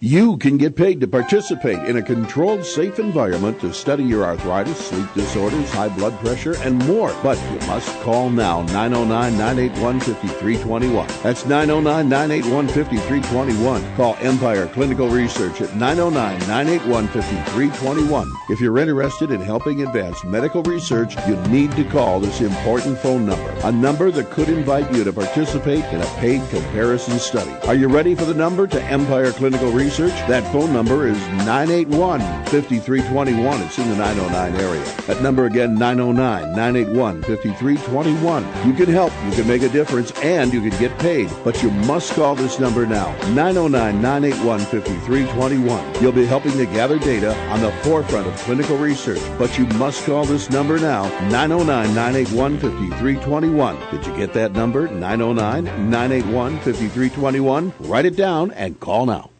[0.00, 4.78] You can get paid to participate in a controlled, safe environment to study your arthritis,
[4.78, 7.12] sleep disorders, high blood pressure, and more.
[7.20, 11.08] But you must call now 909 981 5321.
[11.24, 13.96] That's 909 981 5321.
[13.96, 18.32] Call Empire Clinical Research at 909 981 5321.
[18.50, 23.26] If you're interested in helping advance medical research, you need to call this important phone
[23.26, 27.50] number, a number that could invite you to participate in a paid comparison study.
[27.66, 29.87] Are you ready for the number to Empire Clinical Research?
[29.88, 33.62] That phone number is 981 5321.
[33.62, 34.84] It's in the 909 area.
[35.06, 38.66] That number again, 909 981 5321.
[38.66, 41.30] You can help, you can make a difference, and you can get paid.
[41.42, 46.02] But you must call this number now 909 981 5321.
[46.02, 49.22] You'll be helping to gather data on the forefront of clinical research.
[49.38, 53.90] But you must call this number now 909 981 5321.
[53.90, 54.86] Did you get that number?
[54.88, 57.72] 909 981 5321.
[57.80, 59.30] Write it down and call now.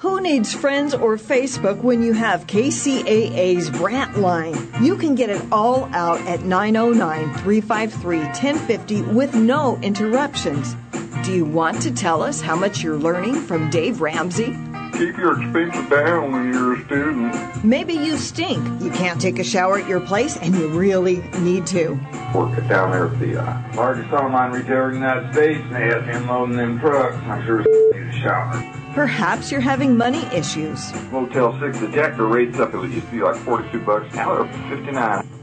[0.00, 4.56] Who needs friends or Facebook when you have KCAA's Brant line?
[4.80, 10.74] You can get it all out at 909 353 1050 with no interruptions.
[11.22, 14.56] Do you want to tell us how much you're learning from Dave Ramsey?
[14.92, 17.64] Keep your expenses down when you're a student.
[17.64, 18.82] Maybe you stink.
[18.82, 21.98] You can't take a shower at your place and you really need to.
[22.34, 25.74] Work it down there at the uh, largest online retailer in the United States, and
[25.74, 27.16] they had me unloading them trucks.
[27.16, 28.92] I'm sure need a shower.
[28.94, 30.92] Perhaps you're having money issues.
[31.10, 32.74] Motel 6 the ejector rates up.
[32.74, 34.14] It used to be like 42 bucks.
[34.14, 35.39] Now they're up 59.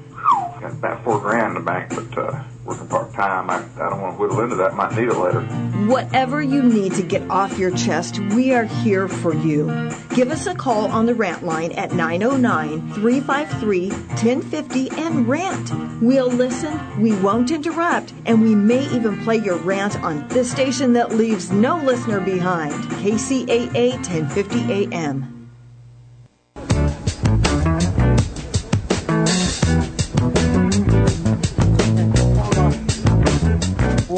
[0.59, 4.01] Got about four grand in the bank, but uh, working part time, I, I don't
[4.01, 4.73] want to whittle into that.
[4.73, 5.41] Might need a letter.
[5.85, 9.91] Whatever you need to get off your chest, we are here for you.
[10.15, 16.01] Give us a call on the rant line at 909 353 1050 and rant.
[16.01, 20.93] We'll listen, we won't interrupt, and we may even play your rant on this station
[20.93, 22.73] that leaves no listener behind.
[22.73, 25.36] KCAA 1050 AM.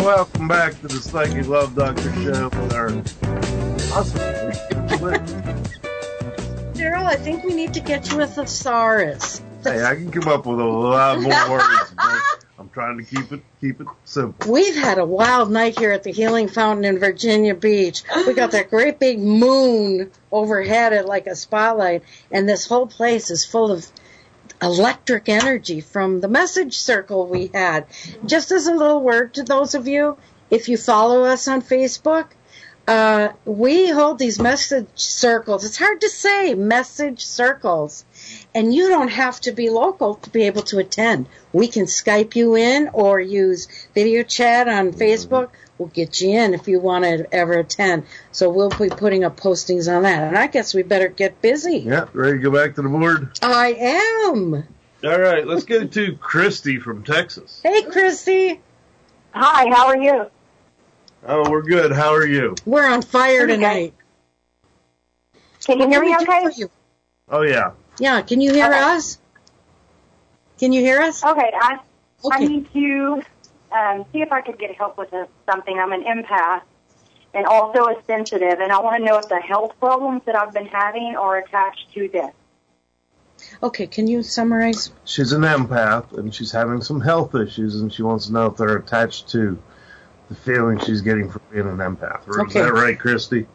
[0.10, 2.88] Welcome back to the Psychic Love Doctor Show with our
[3.96, 4.20] awesome.
[6.74, 9.44] Daryl, I think we need to get you a thesaurus.
[9.64, 11.94] Hey, I can come up with a lot more words.
[12.58, 14.52] I'm trying to keep it keep it simple.
[14.52, 18.02] We've had a wild night here at the Healing Fountain in Virginia Beach.
[18.26, 22.02] We got that great big moon overhead it like a spotlight,
[22.32, 23.86] and this whole place is full of
[24.62, 27.86] electric energy from the message circle we had.
[28.26, 30.18] Just as a little word to those of you,
[30.50, 32.28] if you follow us on Facebook,
[32.90, 35.64] uh, we hold these message circles.
[35.64, 38.04] It's hard to say message circles.
[38.56, 41.28] And you don't have to be local to be able to attend.
[41.54, 45.50] We can Skype you in or use video chat on Facebook.
[45.80, 48.04] We'll get you in if you want to ever attend.
[48.34, 50.28] So we'll be putting up postings on that.
[50.28, 51.78] And I guess we better get busy.
[51.78, 53.40] Yeah, ready to go back to the board?
[53.42, 53.74] I
[54.28, 54.68] am.
[55.06, 57.62] All right, let's go to Christy from Texas.
[57.64, 58.60] Hey, Christy.
[59.32, 60.26] Hi, how are you?
[61.26, 61.94] Oh, we're good.
[61.94, 62.56] How are you?
[62.66, 63.60] We're on fire Pretty good.
[63.60, 63.94] tonight.
[65.66, 66.66] Can you hear me okay?
[67.30, 67.72] Oh yeah.
[68.00, 68.80] Yeah, can you hear Okay.
[68.80, 69.18] us?
[70.60, 71.24] Can you hear us?
[71.24, 71.80] Okay, I
[72.32, 73.22] I need to
[73.72, 75.78] um, see if I could get help with this, something.
[75.78, 76.62] I'm an empath
[77.34, 80.54] and also a sensitive, and I want to know if the health problems that I've
[80.54, 82.32] been having are attached to this.
[83.64, 84.92] Okay, can you summarize?
[85.06, 88.58] She's an empath and she's having some health issues and she wants to know if
[88.58, 89.58] they're attached to
[90.28, 92.28] the feeling she's getting from being an empath.
[92.28, 92.62] Is Okay.
[92.62, 93.48] that right, Christy?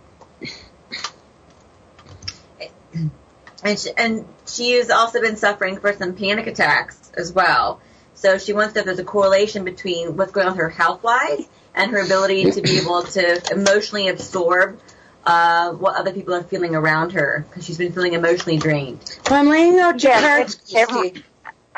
[3.63, 7.81] and she, and she has also been suffering for some panic attacks as well.
[8.25, 11.47] So she wants to there's a correlation between what's going on with her health wise
[11.75, 14.81] and her ability to be able to emotionally absorb
[15.27, 19.19] uh, what other people are feeling around her because she's been feeling emotionally drained.
[19.29, 20.73] Well, I'm laying out your Yes, cards.
[20.73, 21.25] it- it-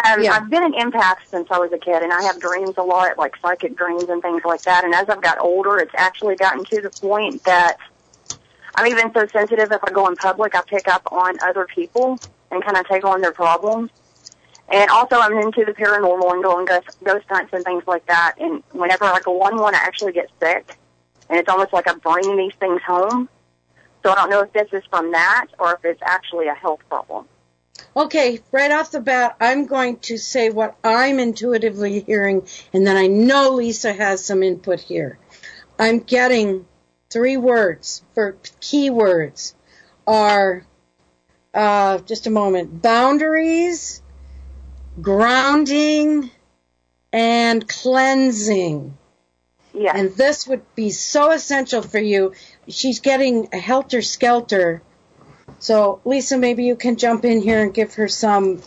[0.04, 2.82] Um, I've been an empath since I was a kid, and I have dreams a
[2.82, 4.84] lot, like psychic dreams and things like that.
[4.84, 7.78] And as I've got older, it's actually gotten to the point that
[8.76, 9.72] I'm even so sensitive.
[9.72, 12.20] If I go in public, I pick up on other people
[12.52, 13.90] and kind of take on their problems.
[14.68, 18.34] And also, I'm into the paranormal and going ghost, ghost hunts and things like that.
[18.40, 20.76] And whenever I go on one, I actually get sick,
[21.30, 23.28] and it's almost like I'm bringing these things home.
[24.02, 26.80] So I don't know if this is from that or if it's actually a health
[26.88, 27.26] problem.
[27.96, 32.96] Okay, right off the bat, I'm going to say what I'm intuitively hearing, and then
[32.96, 35.18] I know Lisa has some input here.
[35.78, 36.66] I'm getting
[37.10, 39.54] three words for keywords
[40.06, 40.64] are
[41.54, 44.02] uh, just a moment boundaries,
[45.00, 46.30] grounding,
[47.12, 48.96] and cleansing.
[49.72, 49.92] Yeah.
[49.94, 52.32] And this would be so essential for you.
[52.68, 54.82] she's getting a helter skelter.
[55.58, 58.60] So Lisa, maybe you can jump in here and give her some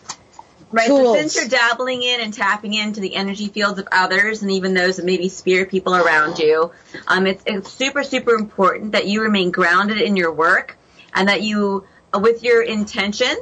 [0.72, 0.88] Right.
[0.88, 1.16] tools.
[1.16, 4.74] So since you're dabbling in and tapping into the energy fields of others and even
[4.74, 6.72] those that maybe spirit people around you,
[7.08, 10.78] um, it's, it's super, super important that you remain grounded in your work
[11.14, 13.36] and that you, uh, with your intention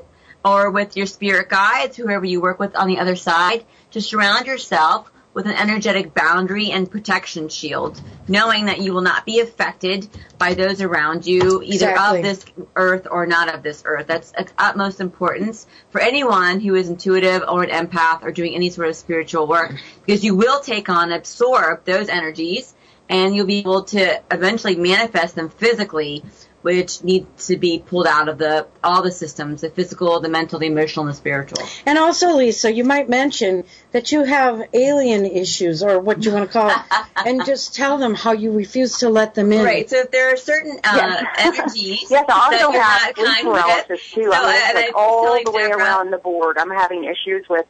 [0.48, 4.46] or with your spirit guides, whoever you work with on the other side, to surround
[4.46, 10.10] yourself with an energetic boundary and protection shield, knowing that you will not be affected
[10.40, 12.20] by those around you, either Exactly.
[12.20, 12.46] of this
[12.76, 14.08] earth or not of this earth.
[14.08, 18.72] That's, that's utmost importance for anyone who is intuitive or an empath or doing any
[18.72, 22.74] sort of spiritual work, because you will take on, absorb those energies,
[23.10, 26.24] and you'll be able to eventually manifest them physically,
[26.62, 30.60] which need to be pulled out of the all the systems, the physical, the mental,
[30.60, 31.64] the emotional, and the spiritual.
[31.86, 36.48] And also, Lisa, you might mention that you have alien issues, or what you want
[36.48, 36.78] to call it,
[37.26, 39.64] and just tell them how you refuse to let them in.
[39.64, 39.90] Right.
[39.90, 41.26] So if there are certain uh, Yes.
[41.38, 44.24] energies Yes, I that also you're have not sleep paralysis too.
[44.24, 46.58] So, I mean, and it's like all the way Deborah- around the board.
[46.58, 47.66] I'm having issues with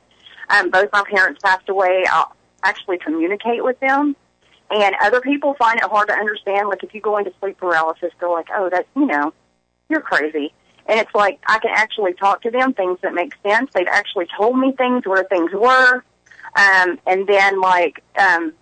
[0.49, 2.05] um, both my parents passed away.
[2.09, 2.33] I'll
[2.63, 4.15] actually communicate with them,
[4.69, 6.69] and other people find it hard to understand.
[6.69, 9.33] Like if you go into sleep paralysis, they're like, "Oh, that's you know,
[9.89, 10.53] you're crazy."
[10.87, 13.71] And it's like I can actually talk to them things that make sense.
[13.73, 16.03] They've actually told me things where things were,
[16.55, 18.53] um, and then like um,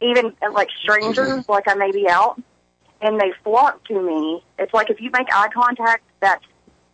[0.00, 2.40] even like strangers, like I may be out,
[3.00, 4.42] and they flock to me.
[4.58, 6.44] It's like if you make eye contact, that's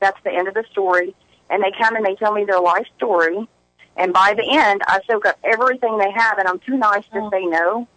[0.00, 1.14] that's the end of the story.
[1.50, 3.48] And they come and they tell me their life story,
[3.96, 7.28] and by the end, I soak up everything they have, and I'm too nice to
[7.32, 7.88] say no.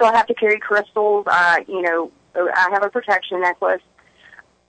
[0.00, 1.24] So I have to carry crystals.
[1.26, 3.82] Uh, you know, I have a protection necklace.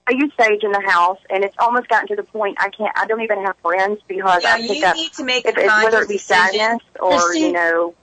[0.07, 2.91] I use sage in the house, and it's almost gotten to the point I can't.
[2.97, 5.55] I don't even have friends because Yeah, I pick you up need to make if,
[5.55, 6.53] a if, whether it be decision.
[6.53, 7.39] sadness or Christy?
[7.41, 7.93] you know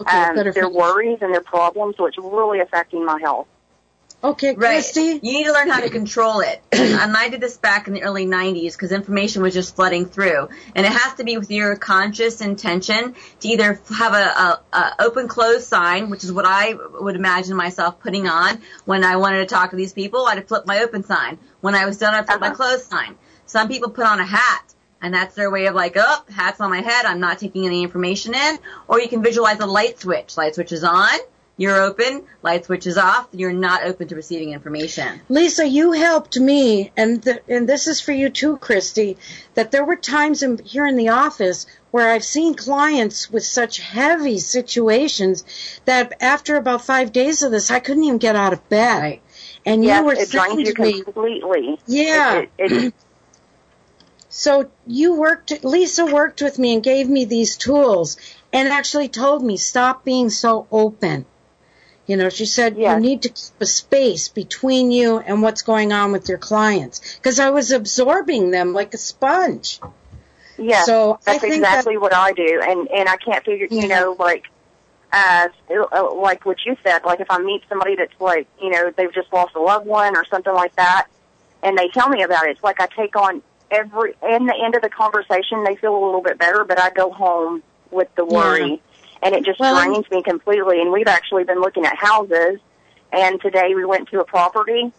[0.00, 0.72] Okay, um, their finish.
[0.72, 1.96] worries and their problems.
[1.96, 3.48] So it's really affecting my health.
[4.22, 4.58] Okay, Right.
[4.58, 5.20] Christy.
[5.22, 6.60] You need to learn how to control it.
[6.72, 10.48] and I did this back in the early 90s because information was just flooding through.
[10.74, 14.94] And it has to be with your conscious intention to either have a, a, a
[15.00, 19.38] open close sign, which is what I would imagine myself putting on when I wanted
[19.38, 20.26] to talk to these people.
[20.26, 21.38] I'd flip my open sign.
[21.60, 22.56] When I was done, I'd flip my uh-huh.
[22.56, 23.14] close sign.
[23.46, 24.64] Some people put on a hat.
[25.00, 27.04] And that's their way of like, oh, hat's on my head.
[27.04, 28.58] I'm not taking any information in.
[28.88, 30.36] Or you can visualize a light switch.
[30.36, 31.16] Light switch is on.
[31.58, 32.22] You're open.
[32.42, 33.26] Light switch is off.
[33.32, 35.20] You're not open to receiving information.
[35.28, 39.18] Lisa, you helped me, and th- and this is for you too, Christy.
[39.54, 43.80] That there were times in, here in the office where I've seen clients with such
[43.80, 45.44] heavy situations
[45.84, 49.18] that after about five days of this, I couldn't even get out of bed.
[49.66, 51.80] And yes, you were it saying to me, completely.
[51.88, 52.38] Yeah.
[52.38, 52.94] It, it, it,
[54.30, 58.16] So you worked, Lisa worked with me and gave me these tools
[58.52, 61.26] and actually told me, stop being so open.
[62.08, 65.92] You know, she said you need to keep a space between you and what's going
[65.92, 67.16] on with your clients.
[67.16, 69.78] Because I was absorbing them like a sponge.
[70.56, 74.16] Yeah, So I that's exactly what I do, and and I can't figure, you know,
[74.18, 74.46] like,
[75.12, 78.90] uh, uh, like what you said, like if I meet somebody that's like, you know,
[78.96, 81.06] they've just lost a loved one or something like that,
[81.62, 84.74] and they tell me about it, it's like I take on every, in the end
[84.74, 88.24] of the conversation, they feel a little bit better, but I go home with the
[88.24, 88.76] worry, Yeah.
[89.22, 90.80] And it just Well, drains me completely.
[90.80, 92.60] And we've actually been looking at houses,
[93.12, 94.92] and today we went to a property,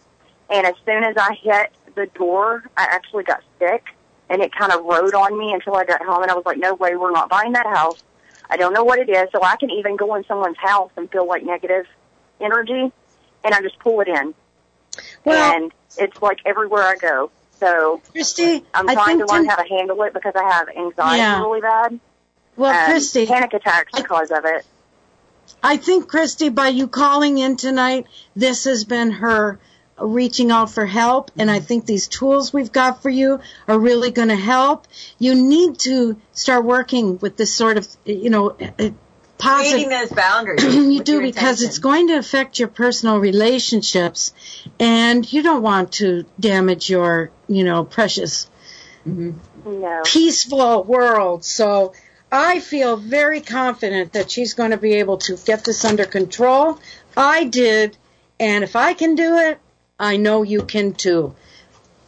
[0.48, 3.84] and as soon as I hit the door, I actually got sick
[4.28, 6.56] and it kind of rode on me until I got home and I was like,
[6.56, 8.00] no way, we're not buying that house.
[8.48, 11.10] I don't know what it is, so I can even go in someone's house and
[11.10, 11.86] feel like negative
[12.40, 12.92] energy
[13.42, 14.34] and I just pull it in.
[15.24, 17.30] Well- and it's like everywhere I go.
[17.58, 21.40] So Christy, I'm trying to learn how to handle it because I have anxiety Yeah.
[21.40, 22.00] really bad.
[22.56, 24.64] Well, Um, Christy, panic attacks because of it.
[25.62, 29.58] I think Christy, by you calling in tonight, this has been her
[29.98, 34.10] reaching out for help, and I think these tools we've got for you are really
[34.10, 34.86] going to help.
[35.18, 38.90] You need to start working with this sort of, you know, uh,
[39.36, 39.72] positive.
[39.72, 40.64] Creating those boundaries.
[40.74, 44.32] you do because it's going to affect your personal relationships,
[44.78, 48.48] and you don't want to damage your, you know, precious
[49.04, 50.02] No.
[50.04, 51.44] peaceful world.
[51.44, 51.92] So
[52.32, 56.78] I feel very confident that she's going to be able to get this under control.
[57.16, 57.96] I did,
[58.38, 59.58] and if I can do it,
[59.98, 61.34] I know you can too.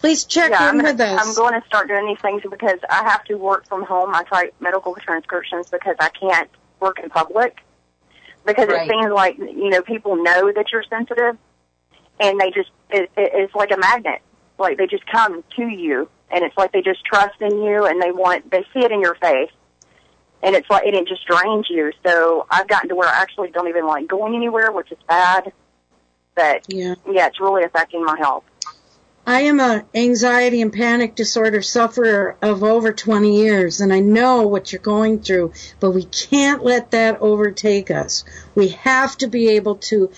[0.00, 1.26] Please check yeah, in I'm, with us.
[1.26, 4.14] I'm going to start doing these things because I have to work from home.
[4.14, 6.50] I write medical transcriptions because I can't
[6.80, 7.58] work in public.
[8.44, 8.88] Because Right.
[8.88, 11.38] it seems like you know people know that you're sensitive,
[12.18, 14.20] and they just it, it, it's like a magnet.
[14.58, 18.02] Like they just come to you, and it's like they just trust in you, and
[18.02, 19.52] they want they see it in your face,
[20.42, 21.92] and it's like and it just drains you.
[22.04, 25.52] So I've gotten to where I actually don't even like going anywhere, which is bad.
[26.34, 26.94] But Yeah.
[27.10, 28.44] yeah, it's really affecting my health.
[29.24, 34.48] I am a anxiety and panic disorder sufferer of over 20 years and I know
[34.48, 38.24] what you're going through, but we can't let that overtake us.
[38.56, 40.10] We have to be able to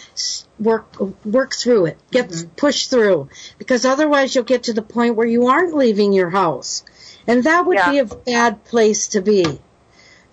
[0.58, 2.48] work work through it, get mm-hmm.
[2.56, 6.82] push through because otherwise you'll get to the point where you aren't leaving your house.
[7.26, 9.60] And that would be a bad place to be.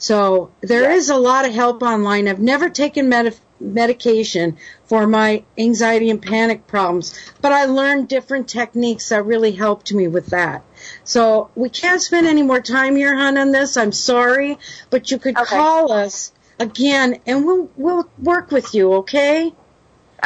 [0.02, 2.28] So there is a lot of help online.
[2.28, 8.48] I've never taken med- medication for my anxiety and panic problems, but I learned different
[8.48, 10.64] techniques that really helped me with that.
[11.04, 13.78] So we can't spend any more time here, hon, on this.
[13.78, 14.58] I'm sorry,
[14.90, 19.54] but you could call us again and we'll we'll work with you, okay?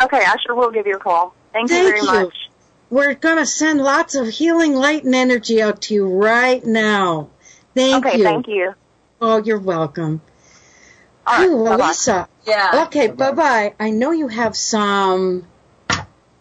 [0.01, 1.35] Okay, I sure will give you a call.
[1.51, 2.05] Thank, you very you.
[2.05, 2.49] much.
[2.89, 7.29] We're going to send lots of healing light and energy out to you right now.
[7.73, 8.23] Thank Okay, you.
[8.23, 8.73] Okay, thank you.
[9.21, 10.21] Oh, you're welcome.
[11.25, 12.25] All right, Ooh, bye-bye.
[12.45, 12.85] Yeah.
[12.85, 13.73] Okay, bye bye.
[13.79, 15.47] I know you have some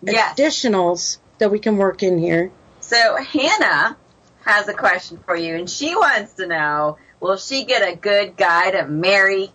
[0.02, 0.36] Yes.
[0.36, 2.50] additionals that we can work in here.
[2.80, 3.96] So Hannah
[4.44, 8.36] has a question for you, and she wants to know: Will she get a good
[8.36, 9.50] guy to marry?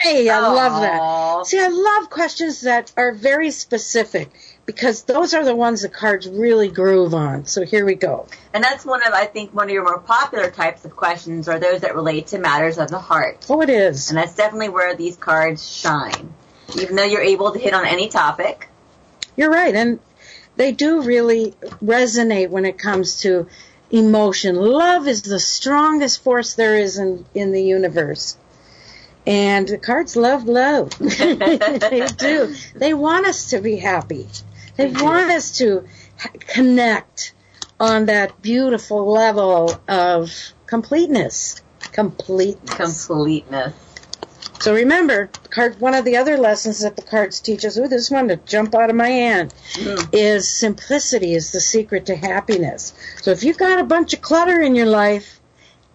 [0.00, 1.46] Hey, I love that.
[1.46, 4.30] See, I love questions that are very specific
[4.66, 7.46] because those are the ones the cards really groove on.
[7.46, 8.26] So here we go.
[8.52, 11.58] And that's one of, I think, one of your more popular types of questions are
[11.58, 13.46] those that relate to matters of the heart.
[13.50, 14.10] Oh, it is.
[14.10, 16.32] And that's definitely where these cards shine.
[16.78, 18.68] Even though you're able to hit on any topic.
[19.36, 20.00] You're right, and
[20.56, 21.52] they do really
[21.82, 23.48] resonate when it comes to
[23.90, 24.56] emotion.
[24.56, 28.36] Love is the strongest force there is in, in the universe.
[29.26, 30.90] And the cards love love.
[30.98, 32.54] they do.
[32.74, 34.28] They want us to be happy.
[34.76, 35.84] They want us to
[36.40, 37.34] connect
[37.78, 41.62] on that beautiful level of completeness.
[41.92, 43.06] Completeness.
[43.06, 43.74] Completeness.
[44.60, 47.76] So remember, card one of the other lessons that the cards teach us.
[47.76, 49.96] Ooh, this one to jump out of my hand hmm.
[50.12, 52.94] is simplicity is the secret to happiness.
[53.20, 55.40] So if you've got a bunch of clutter in your life,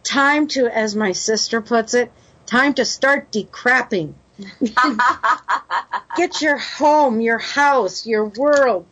[0.03, 2.11] time to, as my sister puts it,
[2.45, 4.13] time to start decrapping.
[6.17, 8.85] Get your home, your house, your world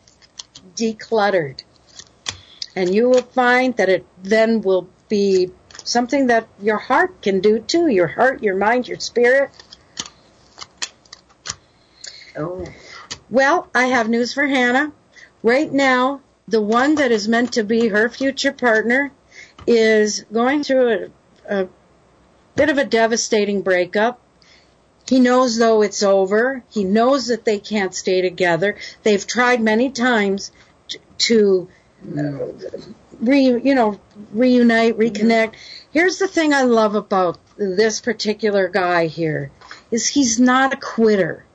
[0.75, 1.63] decluttered.
[2.75, 5.51] And you will find that it then will be
[5.83, 7.87] something that your heart can do too.
[7.87, 9.51] Your heart, your mind, your spirit.
[12.35, 12.65] Oh.
[13.29, 14.91] Well, I have news for Hannah.
[15.41, 19.11] Right now, the one that is meant to be her future partner
[19.65, 21.11] is going through
[21.49, 21.67] a, a
[22.55, 24.21] bit of a devastating breakup.
[25.07, 26.63] He knows though it's over.
[26.69, 28.75] He knows that they can't stay together.
[29.03, 30.51] They've tried many times
[30.87, 31.69] t- to
[32.17, 32.47] uh,
[33.19, 33.99] re, you know,
[34.31, 35.53] reunite, reconnect.
[35.91, 39.51] Here's the thing I love about this particular guy here
[39.91, 41.45] is he's not a quitter.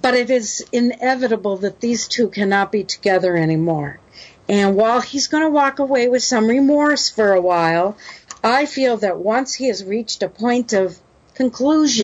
[0.00, 4.00] But it is inevitable that these two cannot be together anymore.
[4.48, 7.96] And while he's going to walk away with some remorse for a while,
[8.42, 10.98] I feel that once he has reached a point of
[11.34, 12.03] conclusion,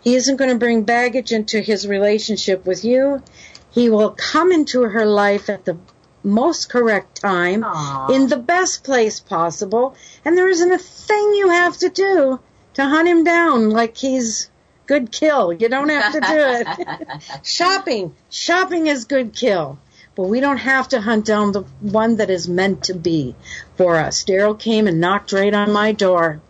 [0.00, 3.22] he isn't going to bring baggage into his relationship with you.
[3.70, 5.78] He will come into her life at the
[6.22, 7.64] most correct time,
[8.10, 9.94] in the best place possible,
[10.24, 12.40] and there isn't a thing you have to do
[12.74, 14.50] to hunt him down like he's
[14.86, 15.52] good kill.
[15.52, 17.46] You don't have to do it.
[17.46, 18.14] Shopping.
[18.30, 19.78] Shopping is good kill.
[20.16, 23.36] But we don't have to hunt down the one that is meant to be
[23.76, 24.24] for us.
[24.24, 26.40] Daryl came and knocked right on my door.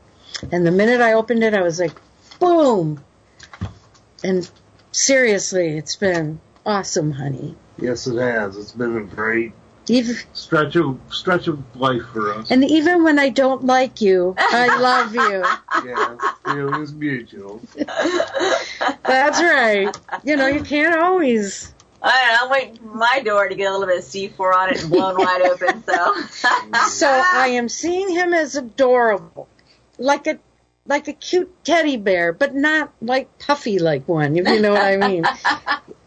[0.50, 1.92] And the minute I opened it, I was like,
[2.40, 3.04] boom.
[4.24, 4.50] And
[4.92, 7.54] seriously, it's been awesome, honey.
[7.78, 8.56] Yes, it has.
[8.56, 9.52] It's been a great
[9.88, 12.50] Even, stretch of stretch of life for us.
[12.50, 15.44] and even when I don't like you, I love you.
[15.88, 17.60] yeah, feelings mutual.
[19.04, 19.94] That's right.
[20.24, 21.72] You know, you can't always.
[22.02, 24.80] I, I'm waiting for my door to get a little bit of C4 on it
[24.80, 25.82] and blown wide open.
[25.84, 26.14] So,
[26.88, 29.48] So I am seeing him as adorable,
[29.98, 30.38] like a
[30.90, 34.36] like a cute teddy bear, but not like puffy like one.
[34.36, 35.24] If you know what I mean.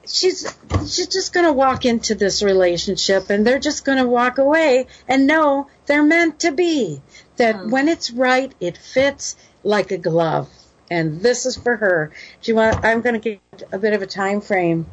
[0.05, 5.25] She's she's just gonna walk into this relationship, and they're just gonna walk away and
[5.25, 7.01] know they're meant to be.
[7.37, 7.69] That oh.
[7.69, 10.49] when it's right, it fits like a glove.
[10.91, 12.11] And this is for her.
[12.41, 12.83] Do you want?
[12.83, 13.39] I'm gonna give
[13.71, 14.87] a bit of a time frame.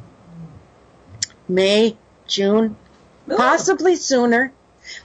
[1.48, 1.96] May,
[2.28, 2.76] June,
[3.28, 4.52] possibly sooner.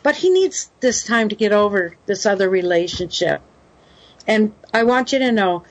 [0.04, 3.42] But he needs this time to get over this other relationship.
[4.28, 5.64] And I want you to know,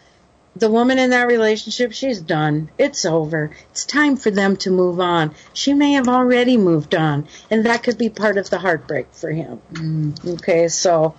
[0.57, 2.71] the woman in that relationship, she's done.
[2.79, 3.51] It's over.
[3.71, 5.35] It's time for them to move on.
[5.53, 9.31] She may have already moved on, and that could be part of the heartbreak for
[9.31, 9.61] him.
[9.73, 10.29] Mm-hmm.
[10.35, 11.17] Okay, so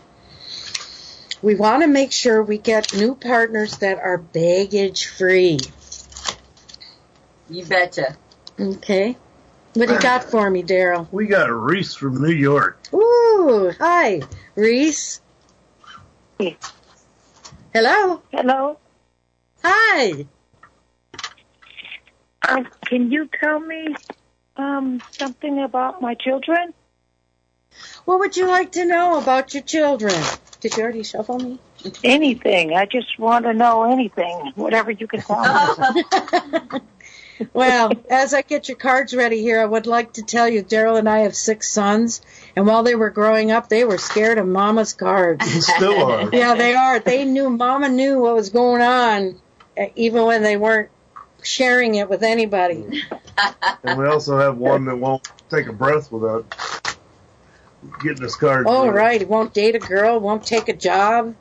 [1.42, 5.60] we want to make sure we get new partners that are baggage free.
[7.50, 8.16] You betcha.
[8.58, 9.18] Okay.
[9.74, 11.10] What do you got for me, Daryl?
[11.12, 12.80] We got Reese from New York.
[12.94, 14.22] Ooh, hi,
[14.56, 15.20] Reese.
[17.76, 18.22] Hello.
[18.32, 18.78] Hello.
[19.62, 20.26] Hi.
[22.48, 23.94] Um, can you tell me
[24.56, 26.74] um, something about my children?
[28.06, 30.16] What would you like to know about your children?
[30.62, 31.60] Did you already shuffle me?
[32.02, 32.72] Anything.
[32.72, 34.54] I just want to know anything.
[34.56, 36.04] Whatever you can tell me.
[37.54, 40.98] Well, as I get your cards ready here, I would like to tell you Daryl
[40.98, 42.22] and I have six sons,
[42.56, 45.46] and while they were growing up, they were scared of Mama's cards.
[45.66, 46.30] Still are.
[46.34, 47.00] Yeah, they are.
[47.00, 49.40] They knew Mama knew what was going on,
[49.78, 50.90] uh, even when they weren't
[51.44, 53.04] sharing it with anybody.
[53.84, 56.46] And we also have one that won't take a breath without
[58.02, 58.66] getting his card.
[58.68, 59.22] Oh, right.
[59.22, 61.36] He won't date a girl, won't take a job.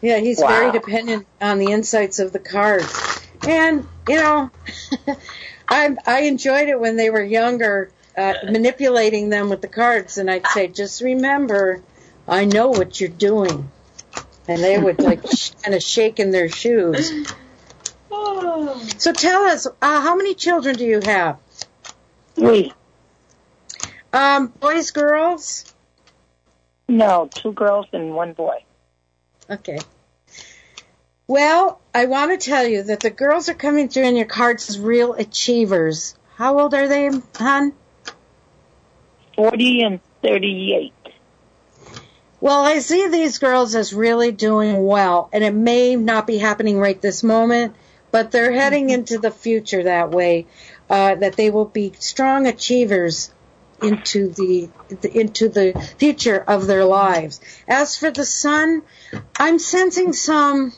[0.00, 0.48] Yeah, he's Wow.
[0.48, 3.20] very dependent on the insights of the cards.
[3.46, 4.50] And, you know,
[5.68, 10.30] I I enjoyed it when they were younger, uh, manipulating them with the cards, and
[10.30, 11.82] I'd say, just remember,
[12.28, 13.70] I know what you're doing.
[14.48, 15.22] And they would, like,
[15.62, 17.10] kind of shake in their shoes.
[18.98, 21.38] So tell us, uh, how many children do you have?
[22.34, 22.72] Three.
[24.12, 25.72] Um, boys, girls?
[26.88, 28.64] No, two girls and one boy.
[29.48, 29.78] Okay.
[31.26, 34.68] Well, I want to tell you that the girls are coming through in your cards
[34.68, 36.14] as real achievers.
[36.36, 37.72] How old are they, hon?
[39.36, 40.92] 40 and 38.
[42.40, 46.78] Well, I see these girls as really doing well, and it may not be happening
[46.78, 47.76] right this moment,
[48.10, 50.46] but they're heading into the future that way,
[50.90, 53.32] uh, that they will be strong achievers
[53.80, 54.68] into the,
[55.14, 57.40] into the future of their lives.
[57.68, 58.82] As for the son,
[59.38, 60.72] I'm sensing some.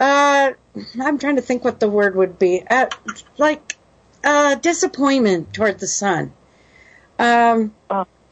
[0.00, 0.52] Uh,
[1.00, 2.64] I'm trying to think what the word would be.
[2.68, 2.86] Uh,
[3.38, 3.76] like
[4.24, 6.32] uh, disappointment toward the son.
[7.18, 7.72] Um,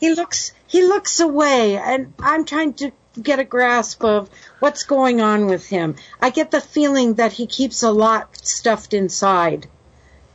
[0.01, 4.29] he looks he looks away, and I'm trying to get a grasp of
[4.59, 5.97] what's going on with him.
[6.21, 9.67] I get the feeling that he keeps a lot stuffed inside,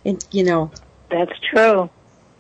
[0.06, 0.72] and you know.
[1.10, 1.90] That's true.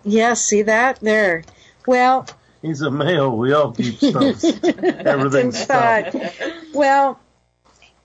[0.03, 1.43] Yes, see that there.
[1.85, 2.27] Well,
[2.61, 3.35] He's a male.
[3.35, 4.43] We all keep stuff.
[4.43, 6.15] Everything's stuffed.
[6.15, 6.53] inside.
[6.73, 7.19] Well,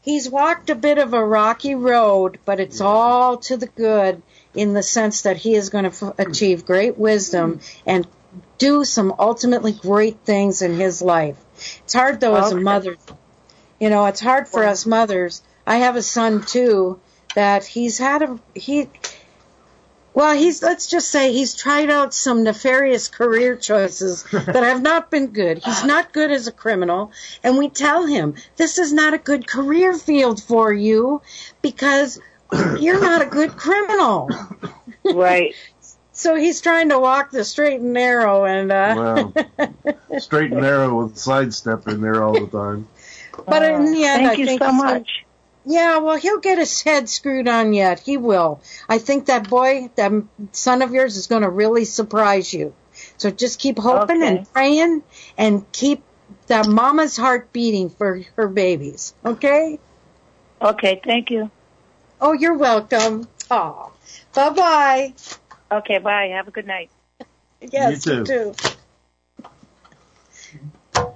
[0.02, 4.22] he's walked a bit of a rocky road, but it's all to the good
[4.54, 8.06] in the sense that he is going to f- achieve great wisdom and
[8.58, 11.36] do some ultimately great things in his life.
[11.84, 12.96] It's hard though as a mother.
[13.80, 15.42] You know, it's hard for us mothers.
[15.66, 17.00] I have a son too
[17.34, 18.88] that he's had a he
[20.14, 25.10] well, he's let's just say he's tried out some nefarious career choices that have not
[25.10, 25.58] been good.
[25.64, 29.46] He's not good as a criminal, and we tell him this is not a good
[29.46, 31.22] career field for you
[31.62, 32.20] because
[32.80, 34.28] you're not a good criminal.
[35.04, 35.54] Right.
[36.12, 39.68] So he's trying to walk the straight and narrow, and uh, Wow.
[40.20, 42.86] Straight and narrow with sidestep in there all the time.
[43.48, 45.24] but in the end, Thank I you think so he's gonna- much.
[45.64, 47.98] Yeah, well, he'll get his head screwed on yet.
[48.00, 48.60] He will.
[48.88, 50.12] I think that boy, that
[50.52, 52.74] son of yours, is going to really surprise you.
[53.16, 54.36] So just keep hoping Okay.
[54.38, 55.02] and praying,
[55.36, 56.02] and keep
[56.46, 59.14] that mama's heart beating for her babies.
[59.24, 59.78] Okay?
[60.60, 61.50] Okay, thank you.
[62.24, 63.26] Oh, you're welcome.
[63.50, 63.90] Oh,
[64.32, 65.14] bye bye.
[65.72, 66.26] Okay, bye.
[66.28, 66.88] Have a good night.
[67.60, 68.54] Yes, You you too.
[70.94, 71.12] too.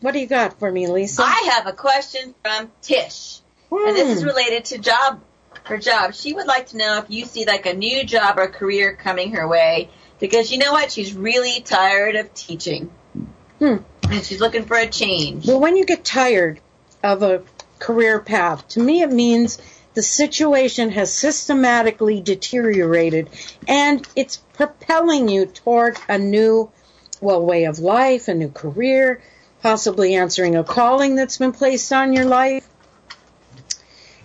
[0.00, 1.22] What do you got for me, Lisa?
[1.22, 3.38] I have a question from Tish,
[3.70, 4.28] and this is Hmm.
[4.28, 5.20] related to job
[5.64, 6.14] her job.
[6.14, 9.32] She would like to know if you see like a new job or career coming
[9.34, 10.90] her way, because you know what?
[10.90, 12.90] She's really tired of teaching,
[13.60, 13.76] Hmm.
[14.10, 15.46] and she's looking for a change.
[15.46, 16.60] Well, when you get tired
[17.02, 17.42] of a
[17.78, 19.58] career path, to me it means
[19.98, 23.28] the situation has systematically deteriorated
[23.66, 26.70] and it's propelling you toward a new,
[27.20, 29.20] well, way of life, a new career,
[29.60, 32.64] possibly answering a calling that's been placed on your life.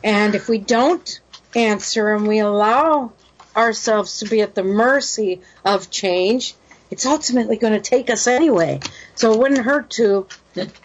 [0.03, 1.19] And if we don't
[1.55, 3.13] answer and we allow
[3.55, 6.53] ourselves to be at the mercy of change,
[6.91, 8.79] it's ultimately going to take us anyway.
[9.15, 10.27] So it wouldn't hurt to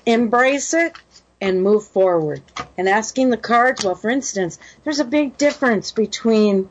[0.06, 0.94] embrace it
[1.40, 2.42] and move forward.
[2.76, 6.68] And asking the cards, well, for instance, there's a big difference between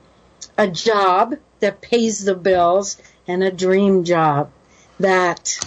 [0.57, 2.97] a job that pays the bills
[3.27, 4.51] and a dream job
[4.99, 5.59] that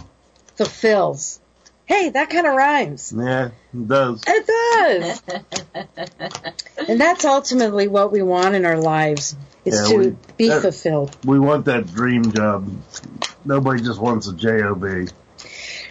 [0.56, 1.40] fulfills.
[1.86, 3.12] Hey, that kind of rhymes.
[3.16, 4.22] Yeah, it does.
[4.26, 5.22] It does.
[6.88, 9.34] and that's ultimately what we want in our lives
[9.64, 11.16] is Yeah, to we- be that- fulfilled.
[11.24, 12.70] We want that dream job.
[13.44, 14.82] Nobody just wants a job.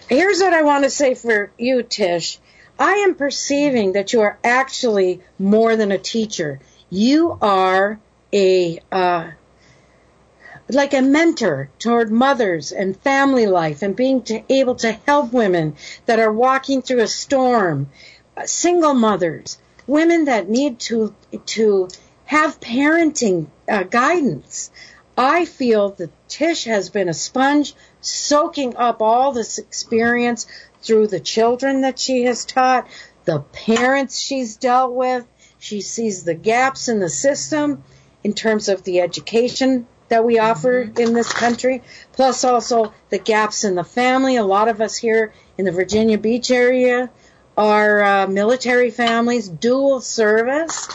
[0.08, 2.40] Here's what I want to say for you, Tish.
[2.80, 6.62] I am perceiving that you are actually more than a teacher.
[6.90, 8.00] You are
[8.32, 9.32] a uh,
[10.70, 15.76] like a mentor toward mothers and family life and being to, able to help women
[16.06, 17.90] that are walking through a storm,
[18.38, 21.14] uh, single mothers, women that need to
[21.48, 21.90] to
[22.26, 24.72] have parenting uh, guidance.
[25.18, 30.48] I feel that Tish has been a sponge soaking up all this experience
[30.82, 32.88] through the children that she has taught,
[33.26, 35.26] the parents she's dealt with.
[35.60, 37.84] She sees the gaps in the system
[38.24, 43.64] in terms of the education that we offer in this country, plus also the gaps
[43.64, 44.38] in the family.
[44.38, 47.10] A lot of us here in the Virginia Beach area
[47.58, 50.88] are uh, military families, dual service.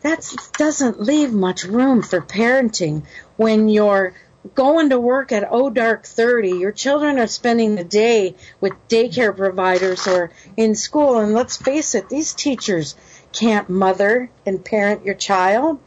[0.00, 0.24] That
[0.56, 3.04] doesn't leave much room for parenting
[3.36, 4.14] when you're
[4.54, 6.50] going to work at O Dark 30.
[6.50, 11.18] Your children are spending the day with daycare providers or in school.
[11.18, 12.94] And let's face it, these teachers
[13.32, 15.80] can't mother and parent your child.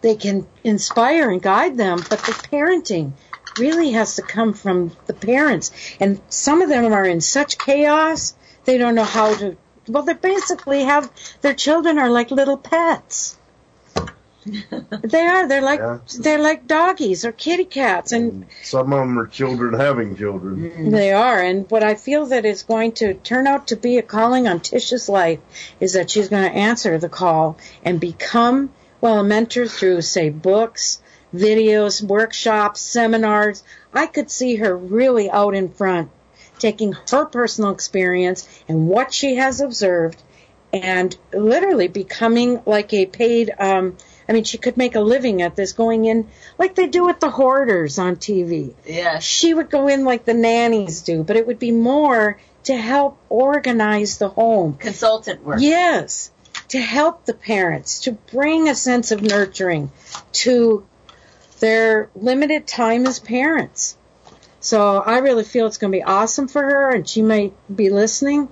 [0.00, 3.12] They can inspire and guide them, but the parenting
[3.58, 5.70] really has to come from the parents.
[6.00, 9.56] And some of them are in such chaos, they don't know how to.
[9.88, 11.10] Well, they basically have
[11.40, 13.38] their children are like little pets.
[14.44, 15.46] They are.
[15.46, 15.98] They're like Yeah.
[16.18, 20.90] they're like doggies or kitty cats, and Some of them are children having children.
[20.90, 21.40] they are.
[21.40, 24.60] And what I feel that is going to turn out to be a calling on
[24.60, 25.38] Tish's life
[25.80, 28.70] is that she's going to answer the call and become,
[29.00, 31.00] well, a mentor through, say, books,
[31.34, 33.62] videos, workshops, seminars.
[33.94, 36.10] I could see her really out in front,
[36.58, 40.20] taking her personal experience and what she has observed
[40.72, 43.96] and literally becoming like a paid, um,
[44.28, 47.20] I mean, she could make a living at this going in like they do with
[47.20, 48.74] the hoarders on TV.
[48.86, 49.18] Yeah.
[49.18, 53.18] She would go in like the nannies do, but it would be more to help
[53.28, 54.74] organize the home.
[54.74, 55.58] Consultant work.
[55.60, 56.30] Yes.
[56.68, 59.90] To help the parents, to bring a sense of nurturing
[60.32, 60.86] to
[61.60, 63.96] their limited time as parents.
[64.60, 67.90] So I really feel it's going to be awesome for her, and she might be
[67.90, 68.48] listening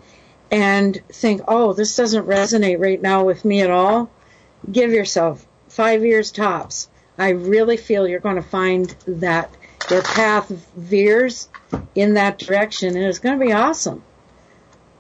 [0.51, 4.11] and think, oh, this doesn't resonate right now with me at all.
[4.71, 5.47] Give yourself
[5.81, 6.91] five years tops.
[7.17, 9.51] I really feel you're going to find that
[9.91, 11.49] your path veers
[11.95, 14.03] in that direction, and it's going to be awesome.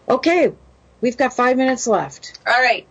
[0.08, 0.54] Okay,
[1.02, 2.38] we've got five minutes left.
[2.46, 2.86] All right.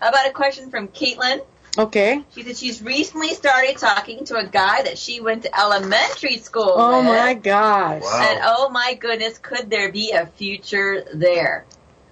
[0.00, 1.40] How about a question from Caitlin?
[1.78, 2.22] Okay.
[2.34, 6.74] She said she's recently started talking to a guy that she went to elementary school
[6.76, 7.06] Oh with.
[7.08, 8.02] my gosh.
[8.04, 11.64] And oh my goodness, could there be a future there?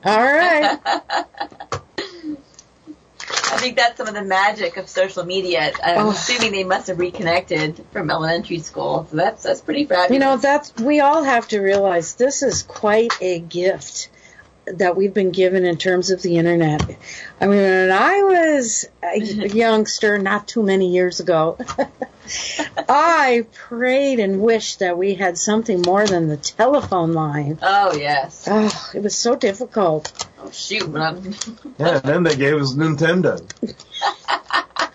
[0.06, 0.78] All right.
[3.30, 5.72] I think that's some of the magic of social media.
[5.84, 6.10] I'm Oh.
[6.10, 9.06] assuming they must have reconnected from elementary school.
[9.10, 10.10] So that's that's pretty fabulous.
[10.10, 14.08] You know, that's we all have to realize this is quite a gift
[14.66, 16.82] that we've been given in terms of the internet.
[17.40, 19.18] I mean, when I was a
[19.48, 21.58] youngster, not too many years ago,
[22.88, 27.58] I prayed and wished that we had something more than the telephone line.
[27.60, 28.46] Oh yes.
[28.50, 30.26] Oh, it was so difficult.
[30.42, 31.34] Oh shoot, man.
[31.78, 33.38] Yeah, and then they gave us Nintendo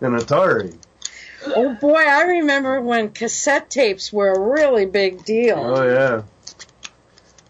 [0.00, 0.76] and Atari.
[1.44, 5.58] Oh boy, I remember when cassette tapes were a really big deal.
[5.58, 6.22] Oh yeah,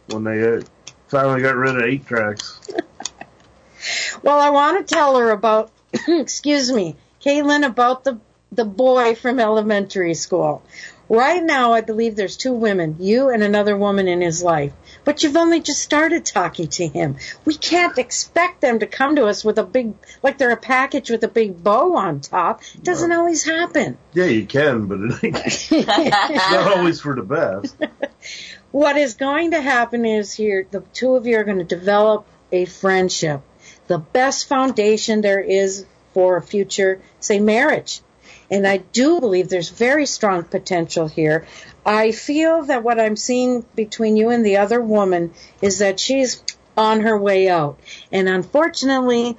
[0.08, 0.62] when they uh,
[1.08, 2.60] finally got rid of eight tracks.
[4.22, 5.70] Well, I want to tell her about,
[6.08, 8.18] excuse me, Caitlin, about the
[8.50, 10.62] the boy from elementary school.
[11.08, 14.72] Right now, I believe there's two women, you and another woman in his life.
[15.06, 17.16] But you've only just started talking to him.
[17.44, 21.10] We can't expect them to come to us with a big, like they're a package
[21.10, 22.60] with a big bow on top.
[22.74, 23.98] It doesn't always happen.
[24.14, 27.76] Yeah, you can, but it's not always for the best.
[28.72, 32.26] What is going to happen is here, the two of you are going to develop
[32.52, 33.40] a friendship.
[33.86, 38.02] The best foundation there is for a future, say, marriage.
[38.50, 41.46] And I do believe there's very strong potential here.
[41.84, 46.42] I feel that what I'm seeing between you and the other woman is that she's
[46.76, 47.78] on her way out.
[48.12, 49.36] And unfortunately,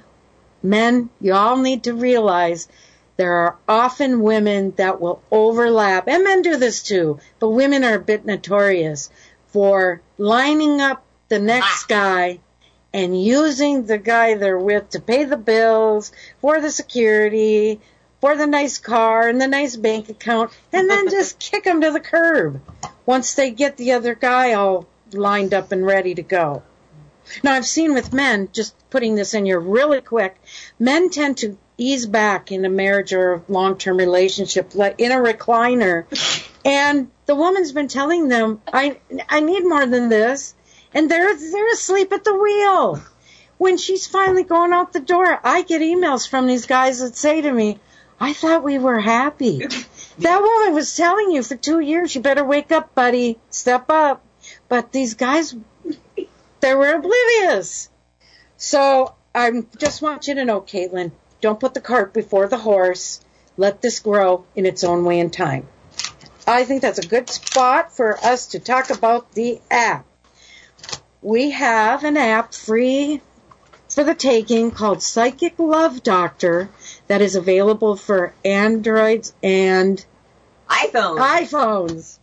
[0.62, 2.68] men, you all need to realize
[3.16, 7.94] there are often women that will overlap, and men do this too, but women are
[7.94, 9.10] a bit notorious
[9.48, 11.86] for lining up the next ah.
[11.88, 12.38] guy
[12.94, 17.80] and using the guy they're with to pay the bills for the security,
[18.20, 21.90] for the nice car and the nice bank account and then just kick them to
[21.90, 22.60] the curb
[23.06, 26.62] once they get the other guy all lined up and ready to go.
[27.42, 30.40] Now I've seen with men, just putting this in here really quick,
[30.78, 36.04] men tend to ease back in a marriage or a long-term relationship in a recliner
[36.64, 38.98] and the woman's been telling them, I,
[39.28, 40.54] I need more than this.
[40.94, 43.02] And they're, they're asleep at the wheel.
[43.58, 47.42] When she's finally going out the door, I get emails from these guys that say
[47.42, 47.78] to me,
[48.20, 49.58] I thought we were happy.
[50.18, 53.38] that woman was telling you for two years, you better wake up, buddy.
[53.50, 54.24] Step up.
[54.68, 55.54] But these guys,
[56.60, 57.88] they were oblivious.
[58.56, 63.20] So I just want you to know, Caitlin, don't put the cart before the horse.
[63.56, 65.68] Let this grow in its own way and time.
[66.46, 70.06] I think that's a good spot for us to talk about the app.
[71.20, 73.20] We have an app free
[73.88, 76.70] for the taking called Psychic Love Doctor
[77.08, 80.04] that is available for Androids and
[80.68, 81.18] iPhones.
[81.18, 82.18] iPhones.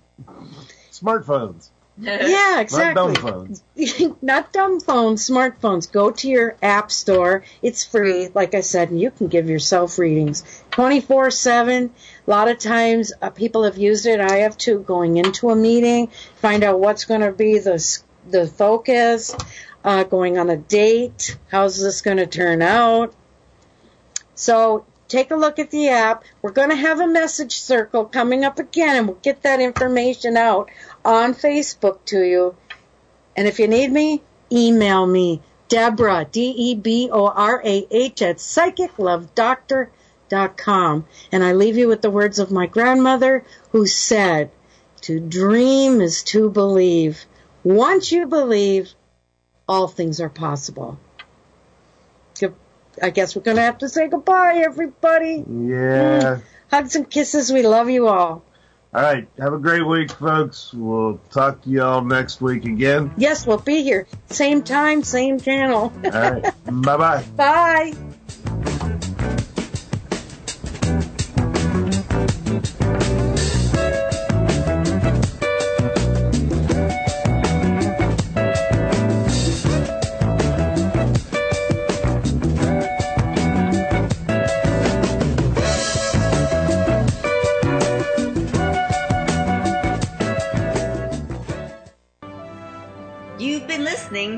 [0.92, 1.70] Smartphones.
[1.98, 3.14] yeah, exactly.
[3.14, 3.64] Not dumb phones.
[4.22, 5.92] Not dumb phones, smartphones.
[5.92, 7.44] Go to your app store.
[7.62, 11.92] It's free, like I said, and you can give yourself readings 24 7.
[12.28, 14.20] A lot of times uh, people have used it.
[14.20, 18.46] I have too, going into a meeting, find out what's going to be the, the
[18.46, 19.36] focus,
[19.84, 21.38] uh, going on a date.
[21.50, 23.14] How's this going to turn out?
[24.36, 26.24] So take a look at the app.
[26.42, 30.38] We're going to have a message circle coming up again, and we'll get that information
[30.38, 30.70] out
[31.04, 32.56] on Facebook to you.
[33.36, 34.22] And if you need me,
[34.52, 41.06] email me, Deborah, D-E-B-O-R-A-H at psychiclovedoctor.com.
[41.32, 44.52] And I leave you with the words of my grandmother who said,
[45.02, 47.26] to dream is to believe.
[47.64, 48.92] Once you believe,
[49.68, 50.98] all things are possible.
[53.02, 55.44] I guess we're going to have to say goodbye, everybody.
[55.48, 56.38] Yeah.
[56.38, 56.42] Mm.
[56.72, 57.52] Hugs and kisses.
[57.52, 58.44] We love you all.
[58.94, 59.28] All right.
[59.40, 60.74] Have a great week, folks.
[60.74, 63.12] We'll talk to you all next week again.
[63.18, 64.08] Yes, we'll be here.
[64.30, 65.92] Same time, same channel.
[66.04, 66.54] all right.
[66.66, 67.24] Bye-bye.
[67.36, 67.94] Bye.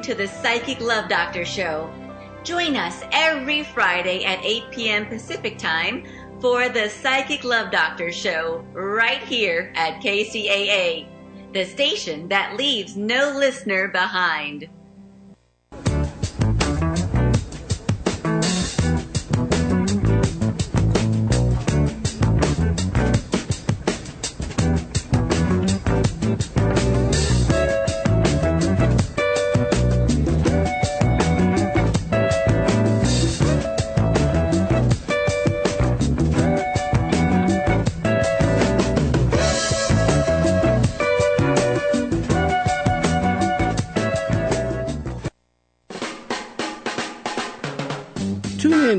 [0.07, 1.91] To the Psychic Love Doctor Show.
[2.45, 5.05] Join us every Friday at 8 p.m.
[5.05, 6.05] Pacific Time
[6.39, 11.09] for the Psychic Love Doctor Show right here at KCAA,
[11.51, 14.69] the station that leaves no listener behind.